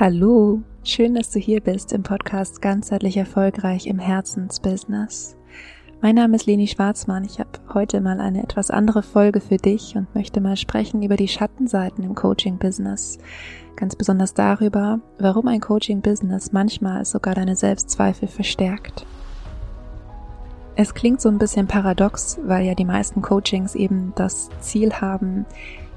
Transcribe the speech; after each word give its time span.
Hallo, 0.00 0.62
schön, 0.84 1.14
dass 1.14 1.30
du 1.32 1.38
hier 1.38 1.60
bist 1.60 1.92
im 1.92 2.02
Podcast 2.02 2.62
Ganzheitlich 2.62 3.18
Erfolgreich 3.18 3.86
im 3.86 3.98
Herzensbusiness. 3.98 5.36
Mein 6.00 6.14
Name 6.14 6.36
ist 6.36 6.46
Leni 6.46 6.66
Schwarzmann. 6.66 7.24
Ich 7.24 7.38
habe 7.38 7.50
heute 7.74 8.00
mal 8.00 8.18
eine 8.18 8.42
etwas 8.42 8.70
andere 8.70 9.02
Folge 9.02 9.42
für 9.42 9.58
dich 9.58 9.94
und 9.94 10.12
möchte 10.14 10.40
mal 10.40 10.56
sprechen 10.56 11.02
über 11.02 11.16
die 11.16 11.28
Schattenseiten 11.28 12.04
im 12.04 12.14
Coaching-Business. 12.14 13.18
Ganz 13.76 13.94
besonders 13.94 14.32
darüber, 14.32 15.00
warum 15.18 15.46
ein 15.46 15.60
Coaching-Business 15.60 16.52
manchmal 16.52 17.04
sogar 17.04 17.34
deine 17.34 17.54
Selbstzweifel 17.54 18.28
verstärkt. 18.28 19.04
Es 20.74 20.94
klingt 20.94 21.20
so 21.20 21.28
ein 21.28 21.38
bisschen 21.38 21.66
paradox, 21.66 22.38
weil 22.42 22.64
ja 22.64 22.74
die 22.74 22.86
meisten 22.86 23.20
Coachings 23.20 23.74
eben 23.74 24.14
das 24.16 24.48
Ziel 24.60 24.94
haben, 24.94 25.44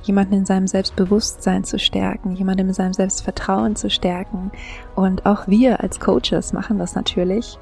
jemanden 0.06 0.34
in 0.34 0.46
seinem 0.46 0.68
Selbstbewusstsein 0.68 1.64
zu 1.64 1.80
stärken, 1.80 2.36
jemanden 2.36 2.70
in 2.70 2.74
seinem 2.74 2.94
Selbstvertrauen 2.94 3.76
zu 3.76 3.90
stärken. 3.90 4.52
Und 4.96 5.26
auch 5.26 5.48
wir 5.48 5.82
als 5.82 6.00
Coaches 6.00 6.54
machen 6.54 6.78
das 6.78 6.96
natürlich. 6.96 7.58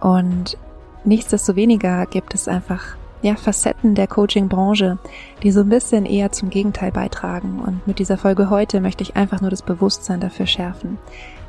Und 0.00 0.58
nichtsdestoweniger 1.04 2.06
gibt 2.06 2.34
es 2.34 2.48
einfach 2.48 2.96
ja, 3.22 3.36
Facetten 3.36 3.94
der 3.94 4.08
Coaching-Branche, 4.08 4.98
die 5.42 5.52
so 5.52 5.60
ein 5.60 5.68
bisschen 5.68 6.06
eher 6.06 6.32
zum 6.32 6.50
Gegenteil 6.50 6.90
beitragen. 6.90 7.60
Und 7.60 7.86
mit 7.86 7.98
dieser 7.98 8.18
Folge 8.18 8.50
heute 8.50 8.80
möchte 8.80 9.02
ich 9.02 9.16
einfach 9.16 9.40
nur 9.40 9.50
das 9.50 9.62
Bewusstsein 9.62 10.20
dafür 10.20 10.46
schärfen. 10.46 10.98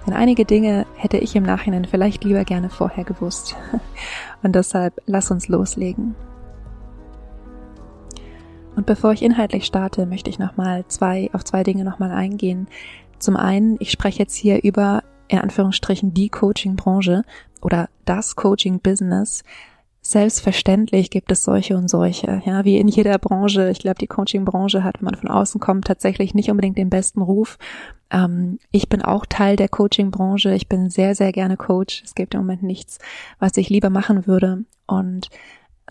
Denn 0.05 0.13
einige 0.13 0.45
Dinge 0.45 0.85
hätte 0.95 1.17
ich 1.17 1.35
im 1.35 1.43
Nachhinein 1.43 1.85
vielleicht 1.85 2.23
lieber 2.23 2.43
gerne 2.43 2.69
vorher 2.69 3.03
gewusst. 3.03 3.55
Und 4.43 4.53
deshalb 4.53 5.01
lass 5.05 5.31
uns 5.31 5.47
loslegen. 5.47 6.15
Und 8.75 8.85
bevor 8.85 9.13
ich 9.13 9.21
inhaltlich 9.21 9.65
starte, 9.65 10.05
möchte 10.05 10.29
ich 10.29 10.39
nochmal 10.39 10.85
zwei, 10.87 11.29
auf 11.33 11.43
zwei 11.43 11.63
Dinge 11.63 11.83
nochmal 11.83 12.11
eingehen. 12.11 12.67
Zum 13.19 13.37
einen, 13.37 13.77
ich 13.79 13.91
spreche 13.91 14.19
jetzt 14.19 14.35
hier 14.35 14.63
über, 14.63 15.03
in 15.27 15.39
Anführungsstrichen, 15.39 16.13
die 16.13 16.29
Coaching-Branche 16.29 17.23
oder 17.61 17.89
das 18.05 18.35
Coaching-Business. 18.35 19.43
Selbstverständlich 20.01 21.09
gibt 21.11 21.31
es 21.31 21.45
solche 21.45 21.77
und 21.77 21.89
solche, 21.89 22.41
ja, 22.45 22.65
wie 22.65 22.77
in 22.77 22.89
jeder 22.89 23.17
Branche. 23.17 23.69
Ich 23.69 23.79
glaube, 23.79 23.99
die 23.99 24.07
Coaching-Branche 24.07 24.83
hat, 24.83 24.99
wenn 24.99 25.05
man 25.05 25.15
von 25.15 25.29
außen 25.29 25.61
kommt, 25.61 25.85
tatsächlich 25.85 26.33
nicht 26.33 26.51
unbedingt 26.51 26.77
den 26.77 26.89
besten 26.89 27.21
Ruf. 27.21 27.57
Ähm, 28.11 28.59
ich 28.71 28.89
bin 28.89 29.01
auch 29.01 29.25
Teil 29.25 29.55
der 29.55 29.69
Coaching-Branche. 29.69 30.53
Ich 30.53 30.67
bin 30.67 30.89
sehr, 30.89 31.15
sehr 31.15 31.31
gerne 31.31 31.55
Coach. 31.55 32.01
Es 32.03 32.15
gibt 32.15 32.33
im 32.33 32.41
Moment 32.41 32.63
nichts, 32.63 32.99
was 33.39 33.55
ich 33.55 33.69
lieber 33.69 33.89
machen 33.89 34.27
würde. 34.27 34.65
Und 34.87 35.29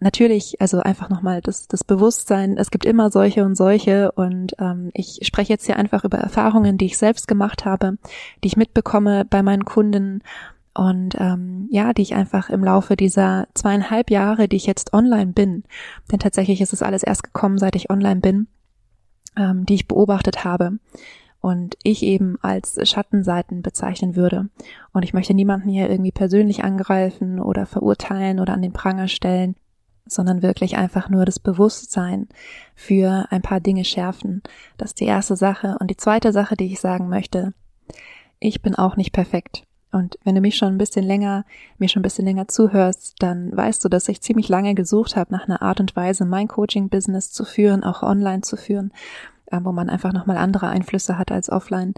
natürlich, 0.03 0.61
also 0.61 0.81
einfach 0.81 1.09
nochmal 1.09 1.41
das, 1.41 1.69
das 1.69 1.85
Bewusstsein, 1.85 2.57
es 2.59 2.71
gibt 2.71 2.85
immer 2.85 3.11
solche 3.11 3.45
und 3.45 3.55
solche 3.55 4.13
und 4.13 4.55
ähm, 4.59 4.91
ich 4.93 5.21
spreche 5.23 5.53
jetzt 5.53 5.67
hier 5.67 5.77
einfach 5.77 6.05
über 6.05 6.19
Erfahrungen, 6.19 6.79
die 6.79 6.87
ich 6.87 6.99
selbst 6.99 7.29
gemacht 7.29 7.65
habe, 7.65 7.97
die 8.43 8.49
ich 8.49 8.57
mitbekomme 8.57 9.25
bei 9.25 9.43
meinen 9.43 9.65
Kunden 9.65 10.23
und 10.75 11.15
ähm, 11.19 11.69
ja, 11.71 11.93
die 11.93 12.03
ich 12.03 12.15
einfach 12.15 12.51
im 12.51 12.65
Laufe 12.65 12.97
dieser 12.97 13.47
zweieinhalb 13.55 14.11
Jahre, 14.11 14.49
die 14.49 14.57
ich 14.57 14.67
jetzt 14.67 14.93
online 14.93 15.33
bin, 15.33 15.65
denn 16.11 16.19
tatsächlich 16.19 16.61
ist 16.61 16.73
es 16.73 16.83
alles 16.83 17.03
erst 17.03 17.25
gekommen, 17.25 17.59
seit 17.59 17.77
ich 17.77 17.91
online 17.91 18.21
bin, 18.21 18.49
ähm, 19.37 19.67
die 19.67 19.75
ich 19.75 19.89
beobachtet 19.89 20.45
habe 20.45 20.79
und 21.41 21.77
ich 21.83 22.03
eben 22.03 22.39
als 22.41 22.79
Schattenseiten 22.89 23.63
bezeichnen 23.63 24.17
würde. 24.17 24.49
Und 24.93 25.03
ich 25.03 25.13
möchte 25.13 25.35
niemanden 25.35 25.69
hier 25.69 25.91
irgendwie 25.91 26.13
persönlich 26.13 26.65
angreifen 26.65 27.41
oder 27.41 27.67
verurteilen 27.67 28.41
oder 28.41 28.55
an 28.55 28.63
den 28.63 28.73
Pranger 28.73 29.09
stellen 29.09 29.57
sondern 30.07 30.43
wirklich 30.43 30.77
einfach 30.77 31.09
nur 31.09 31.25
das 31.25 31.39
Bewusstsein 31.39 32.29
für 32.75 33.27
ein 33.31 33.43
paar 33.43 33.61
Dinge 33.61 33.85
schärfen. 33.85 34.43
Das 34.77 34.91
ist 34.91 35.01
die 35.01 35.07
erste 35.07 35.37
Sache. 35.37 35.77
Und 35.81 35.91
die 35.91 35.97
zweite 35.97 36.33
Sache, 36.33 36.57
die 36.57 36.67
ich 36.67 36.81
sagen 36.81 37.09
möchte, 37.09 37.55
ich 38.41 38.63
bin 38.63 38.75
auch 38.75 38.97
nicht 38.97 39.13
perfekt. 39.13 39.65
Und 39.93 40.19
wenn 40.25 40.35
du 40.35 40.41
mich 40.41 40.57
schon 40.57 40.69
ein 40.69 40.79
bisschen 40.79 41.05
länger, 41.05 41.45
mir 41.79 41.89
schon 41.89 42.01
ein 42.01 42.05
bisschen 42.05 42.25
länger 42.25 42.49
zuhörst, 42.49 43.17
dann 43.19 43.55
weißt 43.55 43.85
du, 43.85 43.89
dass 43.89 44.09
ich 44.09 44.23
ziemlich 44.23 44.49
lange 44.49 44.75
gesucht 44.75 45.17
habe 45.17 45.33
nach 45.33 45.47
einer 45.47 45.61
Art 45.61 45.81
und 45.81 45.95
Weise, 45.95 46.25
mein 46.25 46.49
Coaching-Business 46.49 47.31
zu 47.31 47.45
führen, 47.45 47.85
auch 47.85 48.03
online 48.03 48.41
zu 48.41 48.57
führen, 48.57 48.91
äh, 49.47 49.61
wo 49.63 49.71
man 49.71 49.91
einfach 49.91 50.15
nochmal 50.15 50.39
andere 50.39 50.69
Einflüsse 50.69 51.19
hat 51.19 51.31
als 51.31 51.51
offline, 51.51 51.93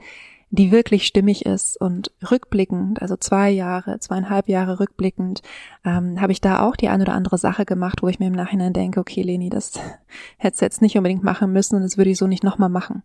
die 0.54 0.70
wirklich 0.70 1.06
stimmig 1.06 1.46
ist. 1.46 1.80
Und 1.80 2.12
rückblickend, 2.30 3.02
also 3.02 3.16
zwei 3.16 3.50
Jahre, 3.50 3.98
zweieinhalb 3.98 4.48
Jahre 4.48 4.78
rückblickend, 4.78 5.42
ähm, 5.84 6.20
habe 6.20 6.32
ich 6.32 6.40
da 6.40 6.60
auch 6.60 6.76
die 6.76 6.88
eine 6.88 7.02
oder 7.02 7.14
andere 7.14 7.38
Sache 7.38 7.64
gemacht, 7.64 8.02
wo 8.02 8.08
ich 8.08 8.20
mir 8.20 8.26
im 8.26 8.34
Nachhinein 8.34 8.72
denke, 8.72 9.00
okay, 9.00 9.22
Leni, 9.22 9.50
das 9.50 9.72
hättest 10.38 10.60
du 10.60 10.66
jetzt 10.66 10.82
nicht 10.82 10.96
unbedingt 10.96 11.24
machen 11.24 11.52
müssen 11.52 11.76
und 11.76 11.82
das 11.82 11.98
würde 11.98 12.10
ich 12.10 12.18
so 12.18 12.26
nicht 12.26 12.44
nochmal 12.44 12.68
machen. 12.68 13.02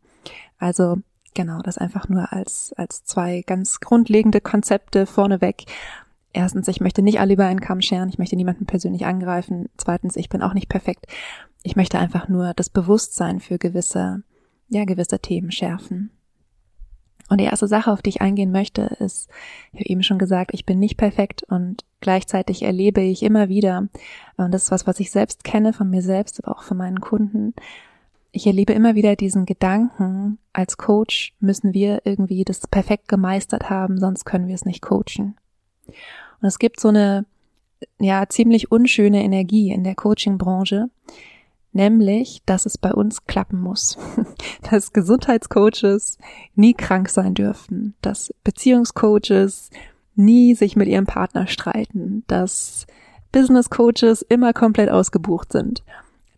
Also 0.59 0.97
genau, 1.33 1.61
das 1.61 1.77
einfach 1.77 2.07
nur 2.07 2.31
als, 2.31 2.73
als 2.77 3.03
zwei 3.03 3.43
ganz 3.45 3.79
grundlegende 3.79 4.41
Konzepte 4.41 5.05
vorneweg. 5.05 5.63
Erstens, 6.31 6.67
ich 6.67 6.79
möchte 6.79 7.01
nicht 7.01 7.19
alle 7.19 7.33
über 7.33 7.47
einen 7.47 7.61
Kamm 7.61 7.81
scheren, 7.81 8.09
ich 8.09 8.19
möchte 8.19 8.35
niemanden 8.35 8.67
persönlich 8.67 9.07
angreifen. 9.07 9.69
Zweitens, 9.77 10.15
ich 10.15 10.29
bin 10.29 10.43
auch 10.43 10.53
nicht 10.53 10.69
perfekt. 10.69 11.07
Ich 11.63 11.75
möchte 11.75 11.97
einfach 11.97 12.27
nur 12.27 12.53
das 12.53 12.69
Bewusstsein 12.69 13.39
für 13.39 13.57
gewisse, 13.57 14.21
ja, 14.67 14.85
gewisse 14.85 15.19
Themen 15.19 15.51
schärfen. 15.51 16.11
Und 17.29 17.39
die 17.39 17.45
erste 17.45 17.67
Sache, 17.67 17.91
auf 17.91 18.01
die 18.01 18.09
ich 18.09 18.21
eingehen 18.21 18.51
möchte, 18.51 18.81
ist, 18.99 19.29
ich 19.71 19.81
habe 19.81 19.89
eben 19.89 20.03
schon 20.03 20.17
gesagt, 20.17 20.51
ich 20.53 20.65
bin 20.65 20.79
nicht 20.79 20.97
perfekt 20.97 21.43
und 21.43 21.85
gleichzeitig 22.01 22.63
erlebe 22.63 23.01
ich 23.01 23.23
immer 23.23 23.49
wieder, 23.49 23.87
und 24.37 24.51
das 24.51 24.63
ist 24.63 24.71
was, 24.71 24.87
was 24.87 24.99
ich 24.99 25.11
selbst 25.11 25.43
kenne 25.43 25.71
von 25.71 25.89
mir 25.89 26.01
selbst, 26.01 26.43
aber 26.43 26.57
auch 26.57 26.63
von 26.63 26.77
meinen 26.77 27.01
Kunden, 27.01 27.53
ich 28.31 28.45
erlebe 28.45 28.73
immer 28.73 28.95
wieder 28.95 29.15
diesen 29.15 29.45
Gedanken, 29.45 30.37
als 30.53 30.77
Coach 30.77 31.33
müssen 31.39 31.73
wir 31.73 32.01
irgendwie 32.03 32.43
das 32.43 32.67
perfekt 32.67 33.07
gemeistert 33.07 33.69
haben, 33.69 33.99
sonst 33.99 34.25
können 34.25 34.47
wir 34.47 34.55
es 34.55 34.65
nicht 34.65 34.81
coachen. 34.81 35.35
Und 35.87 36.47
es 36.47 36.59
gibt 36.59 36.79
so 36.79 36.89
eine, 36.89 37.25
ja, 37.99 38.27
ziemlich 38.29 38.71
unschöne 38.71 39.23
Energie 39.23 39.71
in 39.71 39.83
der 39.83 39.95
Coaching-Branche, 39.95 40.89
nämlich, 41.71 42.41
dass 42.45 42.65
es 42.65 42.77
bei 42.77 42.93
uns 42.93 43.25
klappen 43.25 43.61
muss, 43.61 43.97
dass 44.71 44.93
Gesundheitscoaches 44.93 46.17
nie 46.55 46.73
krank 46.73 47.09
sein 47.09 47.33
dürften, 47.33 47.95
dass 48.01 48.33
Beziehungscoaches 48.43 49.69
nie 50.15 50.55
sich 50.55 50.75
mit 50.75 50.87
ihrem 50.87 51.05
Partner 51.05 51.47
streiten, 51.47 52.23
dass 52.27 52.85
Business 53.31 53.69
Coaches 53.69 54.21
immer 54.21 54.53
komplett 54.53 54.89
ausgebucht 54.89 55.51
sind, 55.51 55.83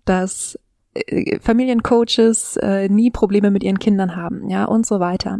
dass 0.06 0.60
äh, 0.94 1.40
Familiencoaches 1.40 2.58
äh, 2.58 2.90
nie 2.90 3.12
Probleme 3.12 3.52
mit 3.52 3.64
ihren 3.64 3.80
Kindern 3.80 4.16
haben, 4.16 4.50
ja, 4.50 4.66
und 4.66 4.86
so 4.86 5.00
weiter. 5.00 5.40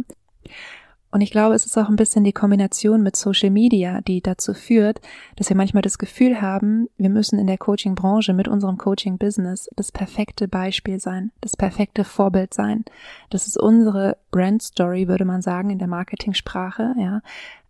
Und 1.12 1.20
ich 1.20 1.30
glaube, 1.30 1.54
es 1.54 1.66
ist 1.66 1.76
auch 1.76 1.90
ein 1.90 1.96
bisschen 1.96 2.24
die 2.24 2.32
Kombination 2.32 3.02
mit 3.02 3.16
Social 3.16 3.50
Media, 3.50 4.00
die 4.00 4.22
dazu 4.22 4.54
führt, 4.54 5.02
dass 5.36 5.50
wir 5.50 5.56
manchmal 5.56 5.82
das 5.82 5.98
Gefühl 5.98 6.40
haben, 6.40 6.88
wir 6.96 7.10
müssen 7.10 7.38
in 7.38 7.46
der 7.46 7.58
Coaching-Branche 7.58 8.32
mit 8.32 8.48
unserem 8.48 8.78
Coaching-Business 8.78 9.68
das 9.76 9.92
perfekte 9.92 10.48
Beispiel 10.48 10.98
sein, 10.98 11.30
das 11.42 11.54
perfekte 11.54 12.04
Vorbild 12.04 12.54
sein. 12.54 12.86
Das 13.28 13.46
ist 13.46 13.58
unsere 13.58 14.16
Brand-Story, 14.30 15.06
würde 15.06 15.26
man 15.26 15.42
sagen, 15.42 15.68
in 15.68 15.78
der 15.78 15.86
Marketingsprache, 15.86 16.94
ja. 16.98 17.20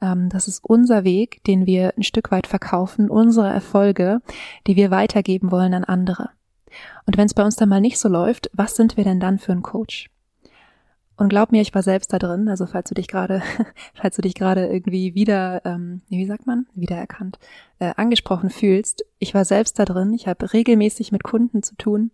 Ähm, 0.00 0.28
das 0.28 0.46
ist 0.46 0.64
unser 0.64 1.02
Weg, 1.02 1.42
den 1.42 1.66
wir 1.66 1.94
ein 1.96 2.04
Stück 2.04 2.30
weit 2.30 2.46
verkaufen, 2.46 3.10
unsere 3.10 3.48
Erfolge, 3.48 4.20
die 4.68 4.76
wir 4.76 4.92
weitergeben 4.92 5.50
wollen 5.50 5.74
an 5.74 5.84
andere. 5.84 6.30
Und 7.06 7.18
wenn 7.18 7.26
es 7.26 7.34
bei 7.34 7.44
uns 7.44 7.56
dann 7.56 7.68
mal 7.68 7.80
nicht 7.80 7.98
so 7.98 8.08
läuft, 8.08 8.50
was 8.52 8.76
sind 8.76 8.96
wir 8.96 9.02
denn 9.02 9.18
dann 9.18 9.40
für 9.40 9.50
ein 9.50 9.62
Coach? 9.62 10.10
Und 11.22 11.28
glaub 11.28 11.52
mir, 11.52 11.62
ich 11.62 11.72
war 11.72 11.84
selbst 11.84 12.12
da 12.12 12.18
drin. 12.18 12.48
Also 12.48 12.66
falls 12.66 12.88
du 12.88 12.94
dich 12.94 13.06
gerade, 13.06 13.42
falls 13.94 14.16
du 14.16 14.22
dich 14.22 14.34
gerade 14.34 14.66
irgendwie 14.66 15.14
wieder, 15.14 15.64
ähm, 15.64 16.02
wie 16.08 16.26
sagt 16.26 16.48
man, 16.48 16.66
wiedererkannt, 16.74 17.38
äh, 17.78 17.92
angesprochen 17.96 18.50
fühlst, 18.50 19.04
ich 19.20 19.32
war 19.32 19.44
selbst 19.44 19.78
da 19.78 19.84
drin. 19.84 20.14
Ich 20.14 20.26
habe 20.26 20.52
regelmäßig 20.52 21.12
mit 21.12 21.22
Kunden 21.22 21.62
zu 21.62 21.76
tun. 21.76 22.10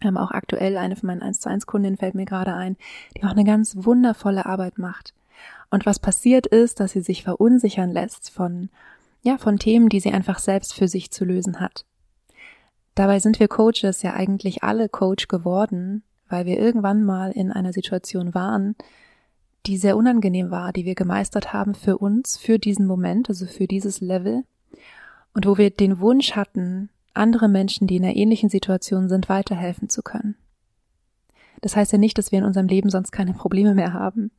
Ähm, 0.00 0.16
auch 0.16 0.30
aktuell 0.30 0.78
eine 0.78 0.96
von 0.96 1.08
meinen 1.08 1.20
1 1.20 1.40
zu 1.40 1.50
1 1.50 1.66
Kundinnen 1.66 1.98
fällt 1.98 2.14
mir 2.14 2.24
gerade 2.24 2.54
ein, 2.54 2.78
die 3.14 3.24
auch 3.24 3.32
eine 3.32 3.44
ganz 3.44 3.76
wundervolle 3.84 4.46
Arbeit 4.46 4.78
macht. 4.78 5.12
Und 5.68 5.84
was 5.84 5.98
passiert 5.98 6.46
ist, 6.46 6.80
dass 6.80 6.92
sie 6.92 7.02
sich 7.02 7.24
verunsichern 7.24 7.90
lässt 7.90 8.30
von, 8.30 8.70
ja, 9.20 9.36
von 9.36 9.58
Themen, 9.58 9.90
die 9.90 10.00
sie 10.00 10.10
einfach 10.10 10.38
selbst 10.38 10.72
für 10.72 10.88
sich 10.88 11.10
zu 11.10 11.26
lösen 11.26 11.60
hat. 11.60 11.84
Dabei 12.94 13.18
sind 13.18 13.40
wir 13.40 13.48
Coaches 13.48 14.00
ja 14.00 14.14
eigentlich 14.14 14.62
alle 14.62 14.88
Coach 14.88 15.28
geworden, 15.28 16.02
weil 16.32 16.46
wir 16.46 16.58
irgendwann 16.58 17.04
mal 17.04 17.30
in 17.30 17.52
einer 17.52 17.72
Situation 17.72 18.34
waren, 18.34 18.74
die 19.66 19.76
sehr 19.76 19.96
unangenehm 19.96 20.50
war, 20.50 20.72
die 20.72 20.84
wir 20.84 20.94
gemeistert 20.94 21.52
haben 21.52 21.74
für 21.74 21.98
uns, 21.98 22.36
für 22.36 22.58
diesen 22.58 22.86
Moment, 22.86 23.28
also 23.28 23.46
für 23.46 23.66
dieses 23.66 24.00
Level, 24.00 24.42
und 25.34 25.46
wo 25.46 25.56
wir 25.56 25.70
den 25.70 26.00
Wunsch 26.00 26.32
hatten, 26.32 26.88
andere 27.14 27.48
Menschen, 27.48 27.86
die 27.86 27.96
in 27.96 28.04
einer 28.04 28.16
ähnlichen 28.16 28.48
Situation 28.48 29.08
sind, 29.08 29.28
weiterhelfen 29.28 29.88
zu 29.88 30.02
können. 30.02 30.34
Das 31.60 31.76
heißt 31.76 31.92
ja 31.92 31.98
nicht, 31.98 32.18
dass 32.18 32.32
wir 32.32 32.40
in 32.40 32.44
unserem 32.44 32.66
Leben 32.66 32.90
sonst 32.90 33.12
keine 33.12 33.34
Probleme 33.34 33.74
mehr 33.74 33.92
haben. 33.92 34.30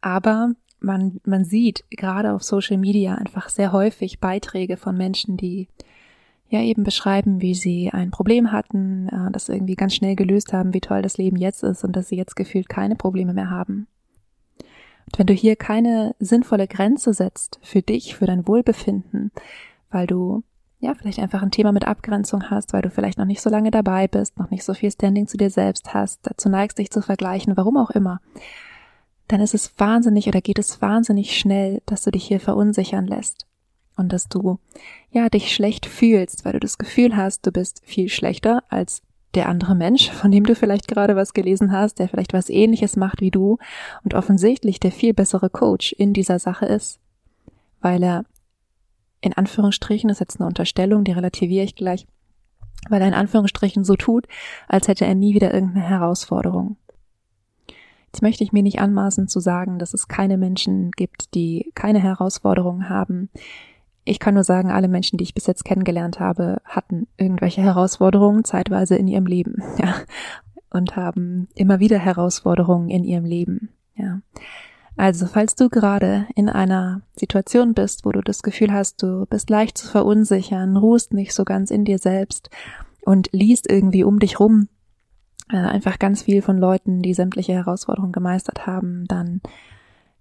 Aber 0.00 0.52
man, 0.80 1.20
man 1.24 1.44
sieht 1.44 1.84
gerade 1.90 2.32
auf 2.32 2.42
Social 2.42 2.78
Media 2.78 3.14
einfach 3.14 3.48
sehr 3.48 3.72
häufig 3.72 4.20
Beiträge 4.20 4.76
von 4.76 4.96
Menschen, 4.96 5.36
die 5.36 5.68
ja 6.52 6.60
eben 6.60 6.84
beschreiben, 6.84 7.40
wie 7.40 7.54
sie 7.54 7.90
ein 7.90 8.10
Problem 8.10 8.52
hatten, 8.52 9.08
äh, 9.08 9.32
das 9.32 9.48
irgendwie 9.48 9.74
ganz 9.74 9.94
schnell 9.94 10.16
gelöst 10.16 10.52
haben, 10.52 10.74
wie 10.74 10.80
toll 10.80 11.02
das 11.02 11.18
Leben 11.18 11.36
jetzt 11.36 11.62
ist 11.62 11.84
und 11.84 11.96
dass 11.96 12.08
sie 12.08 12.16
jetzt 12.16 12.36
gefühlt 12.36 12.68
keine 12.68 12.96
Probleme 12.96 13.34
mehr 13.34 13.50
haben. 13.50 13.88
wenn 15.16 15.26
du 15.26 15.34
hier 15.34 15.56
keine 15.56 16.14
sinnvolle 16.20 16.66
Grenze 16.68 17.12
setzt 17.12 17.58
für 17.62 17.82
dich, 17.82 18.16
für 18.16 18.26
dein 18.26 18.46
Wohlbefinden, 18.46 19.30
weil 19.90 20.06
du 20.06 20.42
ja 20.78 20.94
vielleicht 20.94 21.18
einfach 21.18 21.42
ein 21.42 21.50
Thema 21.50 21.72
mit 21.72 21.86
Abgrenzung 21.86 22.50
hast, 22.50 22.72
weil 22.72 22.82
du 22.82 22.90
vielleicht 22.90 23.18
noch 23.18 23.26
nicht 23.26 23.42
so 23.42 23.50
lange 23.50 23.70
dabei 23.70 24.08
bist, 24.08 24.38
noch 24.38 24.50
nicht 24.50 24.64
so 24.64 24.74
viel 24.74 24.90
Standing 24.90 25.26
zu 25.26 25.36
dir 25.36 25.50
selbst 25.50 25.92
hast, 25.92 26.20
dazu 26.22 26.48
neigst 26.48 26.78
dich 26.78 26.90
zu 26.90 27.02
vergleichen, 27.02 27.56
warum 27.56 27.76
auch 27.76 27.90
immer, 27.90 28.20
dann 29.28 29.40
ist 29.40 29.54
es 29.54 29.78
wahnsinnig 29.78 30.28
oder 30.28 30.40
geht 30.40 30.58
es 30.58 30.80
wahnsinnig 30.80 31.36
schnell, 31.36 31.82
dass 31.86 32.02
du 32.02 32.10
dich 32.10 32.24
hier 32.24 32.40
verunsichern 32.40 33.06
lässt 33.06 33.46
und 34.02 34.12
dass 34.12 34.28
du 34.28 34.58
ja 35.10 35.28
dich 35.28 35.54
schlecht 35.54 35.86
fühlst, 35.86 36.44
weil 36.44 36.52
du 36.52 36.60
das 36.60 36.76
Gefühl 36.76 37.16
hast, 37.16 37.46
du 37.46 37.52
bist 37.52 37.80
viel 37.84 38.08
schlechter 38.08 38.62
als 38.68 39.02
der 39.34 39.48
andere 39.48 39.74
Mensch, 39.74 40.10
von 40.10 40.30
dem 40.30 40.44
du 40.44 40.54
vielleicht 40.54 40.88
gerade 40.88 41.16
was 41.16 41.32
gelesen 41.32 41.72
hast, 41.72 41.98
der 41.98 42.08
vielleicht 42.08 42.32
was 42.32 42.50
ähnliches 42.50 42.96
macht 42.96 43.20
wie 43.20 43.30
du 43.30 43.58
und 44.04 44.14
offensichtlich 44.14 44.78
der 44.78 44.92
viel 44.92 45.14
bessere 45.14 45.48
Coach 45.48 45.92
in 45.92 46.12
dieser 46.12 46.38
Sache 46.38 46.66
ist, 46.66 47.00
weil 47.80 48.02
er 48.02 48.24
in 49.22 49.32
Anführungsstrichen, 49.32 50.08
das 50.08 50.16
ist 50.16 50.20
jetzt 50.20 50.40
eine 50.40 50.48
Unterstellung, 50.48 51.04
die 51.04 51.12
relativiere 51.12 51.64
ich 51.64 51.76
gleich, 51.76 52.06
weil 52.90 53.00
er 53.00 53.08
in 53.08 53.14
Anführungsstrichen 53.14 53.84
so 53.84 53.94
tut, 53.94 54.26
als 54.68 54.88
hätte 54.88 55.06
er 55.06 55.14
nie 55.14 55.34
wieder 55.34 55.54
irgendeine 55.54 55.86
Herausforderung. 55.86 56.76
Jetzt 58.06 58.20
möchte 58.20 58.44
ich 58.44 58.52
mir 58.52 58.62
nicht 58.62 58.80
anmaßen 58.80 59.28
zu 59.28 59.40
sagen, 59.40 59.78
dass 59.78 59.94
es 59.94 60.08
keine 60.08 60.36
Menschen 60.36 60.90
gibt, 60.90 61.34
die 61.34 61.72
keine 61.74 62.00
Herausforderungen 62.00 62.90
haben, 62.90 63.30
ich 64.04 64.18
kann 64.18 64.34
nur 64.34 64.44
sagen, 64.44 64.70
alle 64.70 64.88
Menschen, 64.88 65.16
die 65.16 65.24
ich 65.24 65.34
bis 65.34 65.46
jetzt 65.46 65.64
kennengelernt 65.64 66.20
habe, 66.20 66.60
hatten 66.64 67.06
irgendwelche 67.16 67.62
Herausforderungen 67.62 68.44
zeitweise 68.44 68.96
in 68.96 69.08
ihrem 69.08 69.26
Leben, 69.26 69.62
ja, 69.78 69.94
und 70.70 70.96
haben 70.96 71.48
immer 71.54 71.80
wieder 71.80 71.98
Herausforderungen 71.98 72.88
in 72.88 73.04
ihrem 73.04 73.24
Leben, 73.24 73.70
ja. 73.94 74.20
Also, 74.94 75.26
falls 75.26 75.54
du 75.54 75.70
gerade 75.70 76.26
in 76.34 76.50
einer 76.50 77.00
Situation 77.16 77.72
bist, 77.72 78.04
wo 78.04 78.12
du 78.12 78.20
das 78.20 78.42
Gefühl 78.42 78.72
hast, 78.72 79.02
du 79.02 79.24
bist 79.24 79.48
leicht 79.48 79.78
zu 79.78 79.88
verunsichern, 79.88 80.76
ruhst 80.76 81.14
nicht 81.14 81.32
so 81.32 81.44
ganz 81.44 81.70
in 81.70 81.86
dir 81.86 81.98
selbst 81.98 82.50
und 83.00 83.30
liest 83.32 83.70
irgendwie 83.70 84.04
um 84.04 84.18
dich 84.18 84.38
rum 84.38 84.68
äh, 85.50 85.56
einfach 85.56 85.98
ganz 85.98 86.22
viel 86.22 86.42
von 86.42 86.58
Leuten, 86.58 87.02
die 87.02 87.14
sämtliche 87.14 87.52
Herausforderungen 87.52 88.12
gemeistert 88.12 88.66
haben, 88.66 89.06
dann 89.06 89.40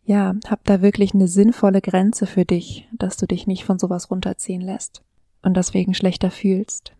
ja, 0.04 0.36
hab 0.48 0.64
da 0.66 0.82
wirklich 0.82 1.14
eine 1.14 1.28
sinnvolle 1.28 1.82
Grenze 1.82 2.26
für 2.26 2.46
dich, 2.46 2.88
dass 2.92 3.18
du 3.18 3.28
dich 3.28 3.48
nicht 3.48 3.64
von 3.64 3.80
sowas 3.80 4.10
runterziehen 4.10 4.62
lässt 4.62 5.04
und 5.42 5.56
deswegen 5.56 5.94
schlechter 5.94 6.32
fühlst. 6.32 6.94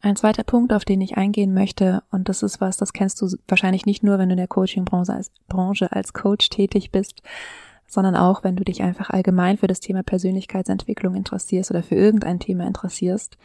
Ein 0.00 0.16
zweiter 0.16 0.44
Punkt, 0.44 0.72
auf 0.74 0.84
den 0.84 1.00
ich 1.00 1.16
eingehen 1.16 1.54
möchte, 1.54 2.02
und 2.10 2.28
das 2.28 2.42
ist 2.42 2.60
was, 2.60 2.76
das 2.76 2.92
kennst 2.92 3.22
du 3.22 3.28
wahrscheinlich 3.48 3.86
nicht 3.86 4.02
nur, 4.02 4.18
wenn 4.18 4.28
du 4.28 4.34
in 4.34 4.38
der 4.38 4.48
Coaching-Branche 4.48 5.14
als, 5.14 5.30
als 5.90 6.12
Coach 6.12 6.50
tätig 6.50 6.90
bist, 6.90 7.22
sondern 7.86 8.14
auch, 8.14 8.44
wenn 8.44 8.56
du 8.56 8.64
dich 8.64 8.82
einfach 8.82 9.10
allgemein 9.10 9.56
für 9.56 9.66
das 9.66 9.80
Thema 9.80 10.02
Persönlichkeitsentwicklung 10.02 11.14
interessierst 11.14 11.70
oder 11.70 11.82
für 11.82 11.94
irgendein 11.94 12.38
Thema 12.38 12.66
interessierst. 12.66 13.38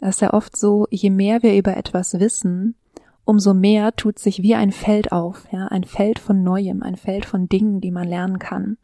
Es 0.00 0.16
ist 0.16 0.20
ja 0.20 0.32
oft 0.32 0.56
so, 0.56 0.86
je 0.90 1.10
mehr 1.10 1.42
wir 1.42 1.54
über 1.54 1.76
etwas 1.76 2.18
wissen, 2.18 2.76
umso 3.24 3.54
mehr 3.54 3.94
tut 3.96 4.18
sich 4.18 4.42
wie 4.42 4.54
ein 4.54 4.72
Feld 4.72 5.12
auf, 5.12 5.46
ja, 5.50 5.66
ein 5.68 5.84
Feld 5.84 6.18
von 6.18 6.42
Neuem, 6.42 6.82
ein 6.82 6.96
Feld 6.96 7.24
von 7.24 7.48
Dingen, 7.48 7.80
die 7.80 7.90
man 7.90 8.08
lernen 8.08 8.38
kann. 8.38 8.76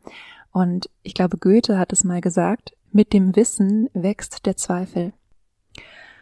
Und 0.53 0.91
ich 1.03 1.15
glaube, 1.15 1.39
Goethe 1.39 1.79
hat 1.79 1.93
es 1.93 2.05
mal 2.05 2.21
gesagt, 2.21 2.73
mit 2.93 3.13
dem 3.13 3.37
Wissen 3.37 3.89
wächst 3.93 4.47
der 4.47 4.57
Zweifel. 4.57 5.13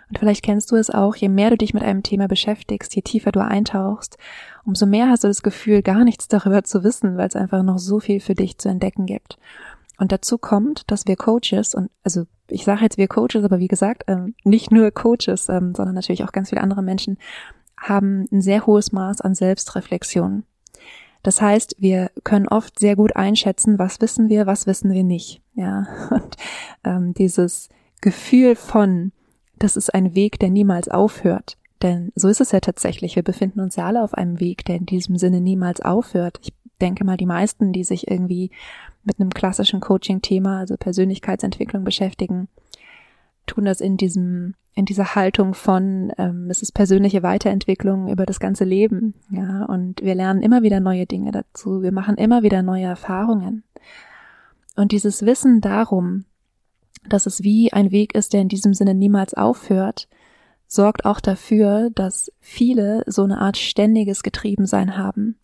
Und 0.08 0.18
vielleicht 0.18 0.42
kennst 0.42 0.70
du 0.70 0.76
es 0.76 0.90
auch, 0.90 1.16
je 1.16 1.28
mehr 1.28 1.50
du 1.50 1.58
dich 1.58 1.74
mit 1.74 1.82
einem 1.82 2.02
Thema 2.02 2.28
beschäftigst, 2.28 2.94
je 2.94 3.02
tiefer 3.02 3.30
du 3.30 3.44
eintauchst, 3.44 4.16
umso 4.64 4.86
mehr 4.86 5.08
hast 5.08 5.24
du 5.24 5.28
das 5.28 5.42
Gefühl, 5.42 5.82
gar 5.82 6.04
nichts 6.04 6.28
darüber 6.28 6.64
zu 6.64 6.82
wissen, 6.82 7.16
weil 7.16 7.28
es 7.28 7.36
einfach 7.36 7.62
noch 7.62 7.78
so 7.78 8.00
viel 8.00 8.20
für 8.20 8.34
dich 8.34 8.58
zu 8.58 8.68
entdecken 8.68 9.06
gibt. 9.06 9.38
Und 9.98 10.12
dazu 10.12 10.38
kommt, 10.38 10.90
dass 10.90 11.06
wir 11.06 11.16
Coaches 11.16 11.74
und 11.74 11.90
also 12.04 12.24
ich 12.50 12.64
sage 12.64 12.82
jetzt 12.82 12.98
wir 12.98 13.08
Coaches, 13.08 13.44
aber 13.44 13.58
wie 13.58 13.68
gesagt, 13.68 14.04
ähm, 14.06 14.34
nicht 14.44 14.70
nur 14.70 14.90
Coaches, 14.92 15.48
ähm, 15.48 15.74
sondern 15.74 15.94
natürlich 15.94 16.24
auch 16.24 16.32
ganz 16.32 16.50
viele 16.50 16.62
andere 16.62 16.82
Menschen 16.82 17.18
haben 17.80 18.26
ein 18.32 18.40
sehr 18.40 18.66
hohes 18.66 18.92
Maß 18.92 19.20
an 19.20 19.34
Selbstreflexion. 19.34 20.44
Das 21.22 21.40
heißt, 21.40 21.76
wir 21.78 22.10
können 22.24 22.48
oft 22.48 22.78
sehr 22.78 22.96
gut 22.96 23.16
einschätzen, 23.16 23.78
was 23.78 24.00
wissen 24.00 24.28
wir, 24.28 24.46
was 24.46 24.66
wissen 24.66 24.92
wir 24.92 25.04
nicht. 25.04 25.42
Ja, 25.54 25.86
und 26.10 26.36
ähm, 26.84 27.14
dieses 27.14 27.68
Gefühl 28.00 28.54
von, 28.54 29.12
das 29.58 29.76
ist 29.76 29.92
ein 29.94 30.14
Weg, 30.14 30.38
der 30.38 30.50
niemals 30.50 30.88
aufhört. 30.88 31.56
Denn 31.82 32.12
so 32.14 32.28
ist 32.28 32.40
es 32.40 32.52
ja 32.52 32.60
tatsächlich. 32.60 33.16
Wir 33.16 33.22
befinden 33.22 33.60
uns 33.60 33.76
ja 33.76 33.86
alle 33.86 34.02
auf 34.02 34.14
einem 34.14 34.40
Weg, 34.40 34.64
der 34.64 34.76
in 34.76 34.86
diesem 34.86 35.16
Sinne 35.16 35.40
niemals 35.40 35.80
aufhört. 35.80 36.38
Ich 36.42 36.52
denke 36.80 37.04
mal, 37.04 37.16
die 37.16 37.26
meisten, 37.26 37.72
die 37.72 37.84
sich 37.84 38.10
irgendwie 38.10 38.50
mit 39.04 39.20
einem 39.20 39.30
klassischen 39.30 39.80
Coaching-Thema, 39.80 40.58
also 40.58 40.76
Persönlichkeitsentwicklung 40.76 41.84
beschäftigen, 41.84 42.48
tun 43.48 43.64
das 43.64 43.80
in 43.80 43.96
diesem 43.96 44.54
in 44.74 44.84
dieser 44.84 45.16
Haltung 45.16 45.54
von 45.54 46.12
ähm, 46.18 46.46
es 46.50 46.62
ist 46.62 46.70
persönliche 46.70 47.24
Weiterentwicklung 47.24 48.08
über 48.08 48.26
das 48.26 48.38
ganze 48.38 48.64
Leben, 48.64 49.14
ja, 49.28 49.64
und 49.64 50.00
wir 50.02 50.14
lernen 50.14 50.40
immer 50.40 50.62
wieder 50.62 50.78
neue 50.78 51.04
Dinge 51.04 51.32
dazu, 51.32 51.82
wir 51.82 51.90
machen 51.90 52.16
immer 52.16 52.44
wieder 52.44 52.62
neue 52.62 52.84
Erfahrungen. 52.84 53.64
Und 54.76 54.92
dieses 54.92 55.26
Wissen 55.26 55.60
darum, 55.60 56.26
dass 57.08 57.26
es 57.26 57.42
wie 57.42 57.72
ein 57.72 57.90
Weg 57.90 58.14
ist, 58.14 58.32
der 58.32 58.42
in 58.42 58.48
diesem 58.48 58.72
Sinne 58.72 58.94
niemals 58.94 59.34
aufhört, 59.34 60.08
sorgt 60.68 61.04
auch 61.04 61.18
dafür, 61.18 61.90
dass 61.90 62.30
viele 62.38 63.02
so 63.06 63.24
eine 63.24 63.40
Art 63.40 63.56
ständiges 63.56 64.22
Getriebensein 64.22 64.96
haben. 64.96 65.40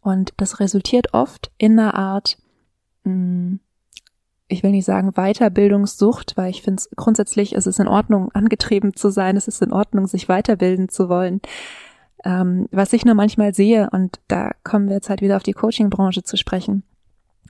Und 0.00 0.34
das 0.36 0.60
resultiert 0.60 1.14
oft 1.14 1.50
in 1.58 1.78
einer 1.80 1.94
Art 1.94 2.38
mh, 3.02 3.12
mm, 3.12 3.60
ich 4.48 4.62
will 4.62 4.70
nicht 4.70 4.86
sagen 4.86 5.12
Weiterbildungssucht, 5.12 6.36
weil 6.36 6.50
ich 6.50 6.62
finde 6.62 6.80
es 6.80 6.90
grundsätzlich, 6.96 7.54
es 7.54 7.66
ist 7.66 7.78
in 7.78 7.88
Ordnung, 7.88 8.32
angetrieben 8.32 8.94
zu 8.94 9.10
sein, 9.10 9.36
es 9.36 9.46
ist 9.46 9.62
in 9.62 9.72
Ordnung, 9.72 10.06
sich 10.06 10.28
weiterbilden 10.28 10.88
zu 10.88 11.08
wollen. 11.08 11.40
Ähm, 12.24 12.66
was 12.72 12.92
ich 12.92 13.04
nur 13.04 13.14
manchmal 13.14 13.54
sehe, 13.54 13.90
und 13.92 14.20
da 14.26 14.52
kommen 14.64 14.88
wir 14.88 14.96
jetzt 14.96 15.10
halt 15.10 15.20
wieder 15.20 15.36
auf 15.36 15.42
die 15.42 15.52
Coaching-Branche 15.52 16.22
zu 16.22 16.36
sprechen, 16.36 16.82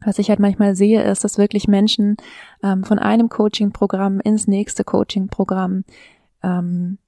was 0.05 0.19
ich 0.19 0.29
halt 0.29 0.41
manchmal 0.41 0.77
sehe, 0.77 1.03
ist, 1.03 1.25
dass 1.25 1.39
wirklich 1.39 1.69
Menschen 1.69 2.17
ähm, 2.63 2.85
von 2.85 2.99
einem 2.99 3.29
Coaching-Programm 3.29 4.21
ins 4.21 4.47
nächste 4.47 4.85
Coaching-Programm 4.85 5.85
ähm, 6.43 6.99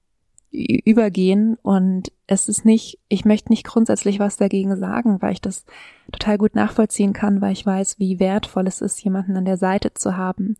übergehen 0.51 1.57
und 1.61 2.11
es 2.27 2.49
ist 2.49 2.65
nicht, 2.65 2.99
ich 3.07 3.23
möchte 3.23 3.49
nicht 3.49 3.65
grundsätzlich 3.65 4.19
was 4.19 4.35
dagegen 4.35 4.75
sagen, 4.75 5.21
weil 5.21 5.33
ich 5.33 5.41
das 5.41 5.65
total 6.11 6.37
gut 6.37 6.55
nachvollziehen 6.55 7.13
kann, 7.13 7.41
weil 7.41 7.53
ich 7.53 7.65
weiß, 7.65 7.99
wie 7.99 8.19
wertvoll 8.19 8.67
es 8.67 8.81
ist, 8.81 9.01
jemanden 9.03 9.37
an 9.37 9.45
der 9.45 9.57
Seite 9.57 9.93
zu 9.93 10.17
haben, 10.17 10.57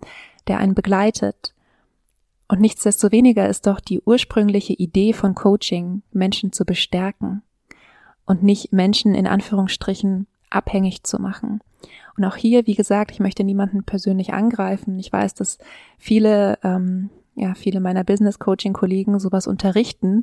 der 0.48 0.60
einen 0.60 0.76
begleitet. 0.76 1.54
Und 2.48 2.62
nichtsdestoweniger 2.62 3.48
ist 3.48 3.68
doch 3.68 3.80
die 3.80 4.02
ursprüngliche 4.02 4.74
Idee 4.74 5.14
von 5.14 5.36
Coaching, 5.36 6.04
Menschen 6.12 6.54
zu 6.54 6.66
bestärken 6.66 7.42
und 8.26 8.44
nicht 8.44 8.72
Menschen 8.72 9.14
in 9.14 9.28
Anführungsstrichen 9.28 10.28
abhängig 10.50 11.04
zu 11.04 11.22
machen. 11.22 11.62
Und 12.18 12.26
auch 12.26 12.36
hier, 12.36 12.68
wie 12.68 12.76
gesagt, 12.76 13.12
ich 13.12 13.20
möchte 13.20 13.44
niemanden 13.44 13.84
persönlich 13.84 14.34
angreifen. 14.34 15.00
Ich 15.00 15.12
weiß, 15.12 15.34
dass 15.34 15.58
viele 15.98 16.60
ähm, 16.64 17.10
ja 17.42 17.54
viele 17.56 17.80
meiner 17.80 18.04
Business 18.04 18.40
Coaching 18.40 18.74
Kollegen 18.74 19.20
sowas 19.20 19.48
unterrichten, 19.48 20.22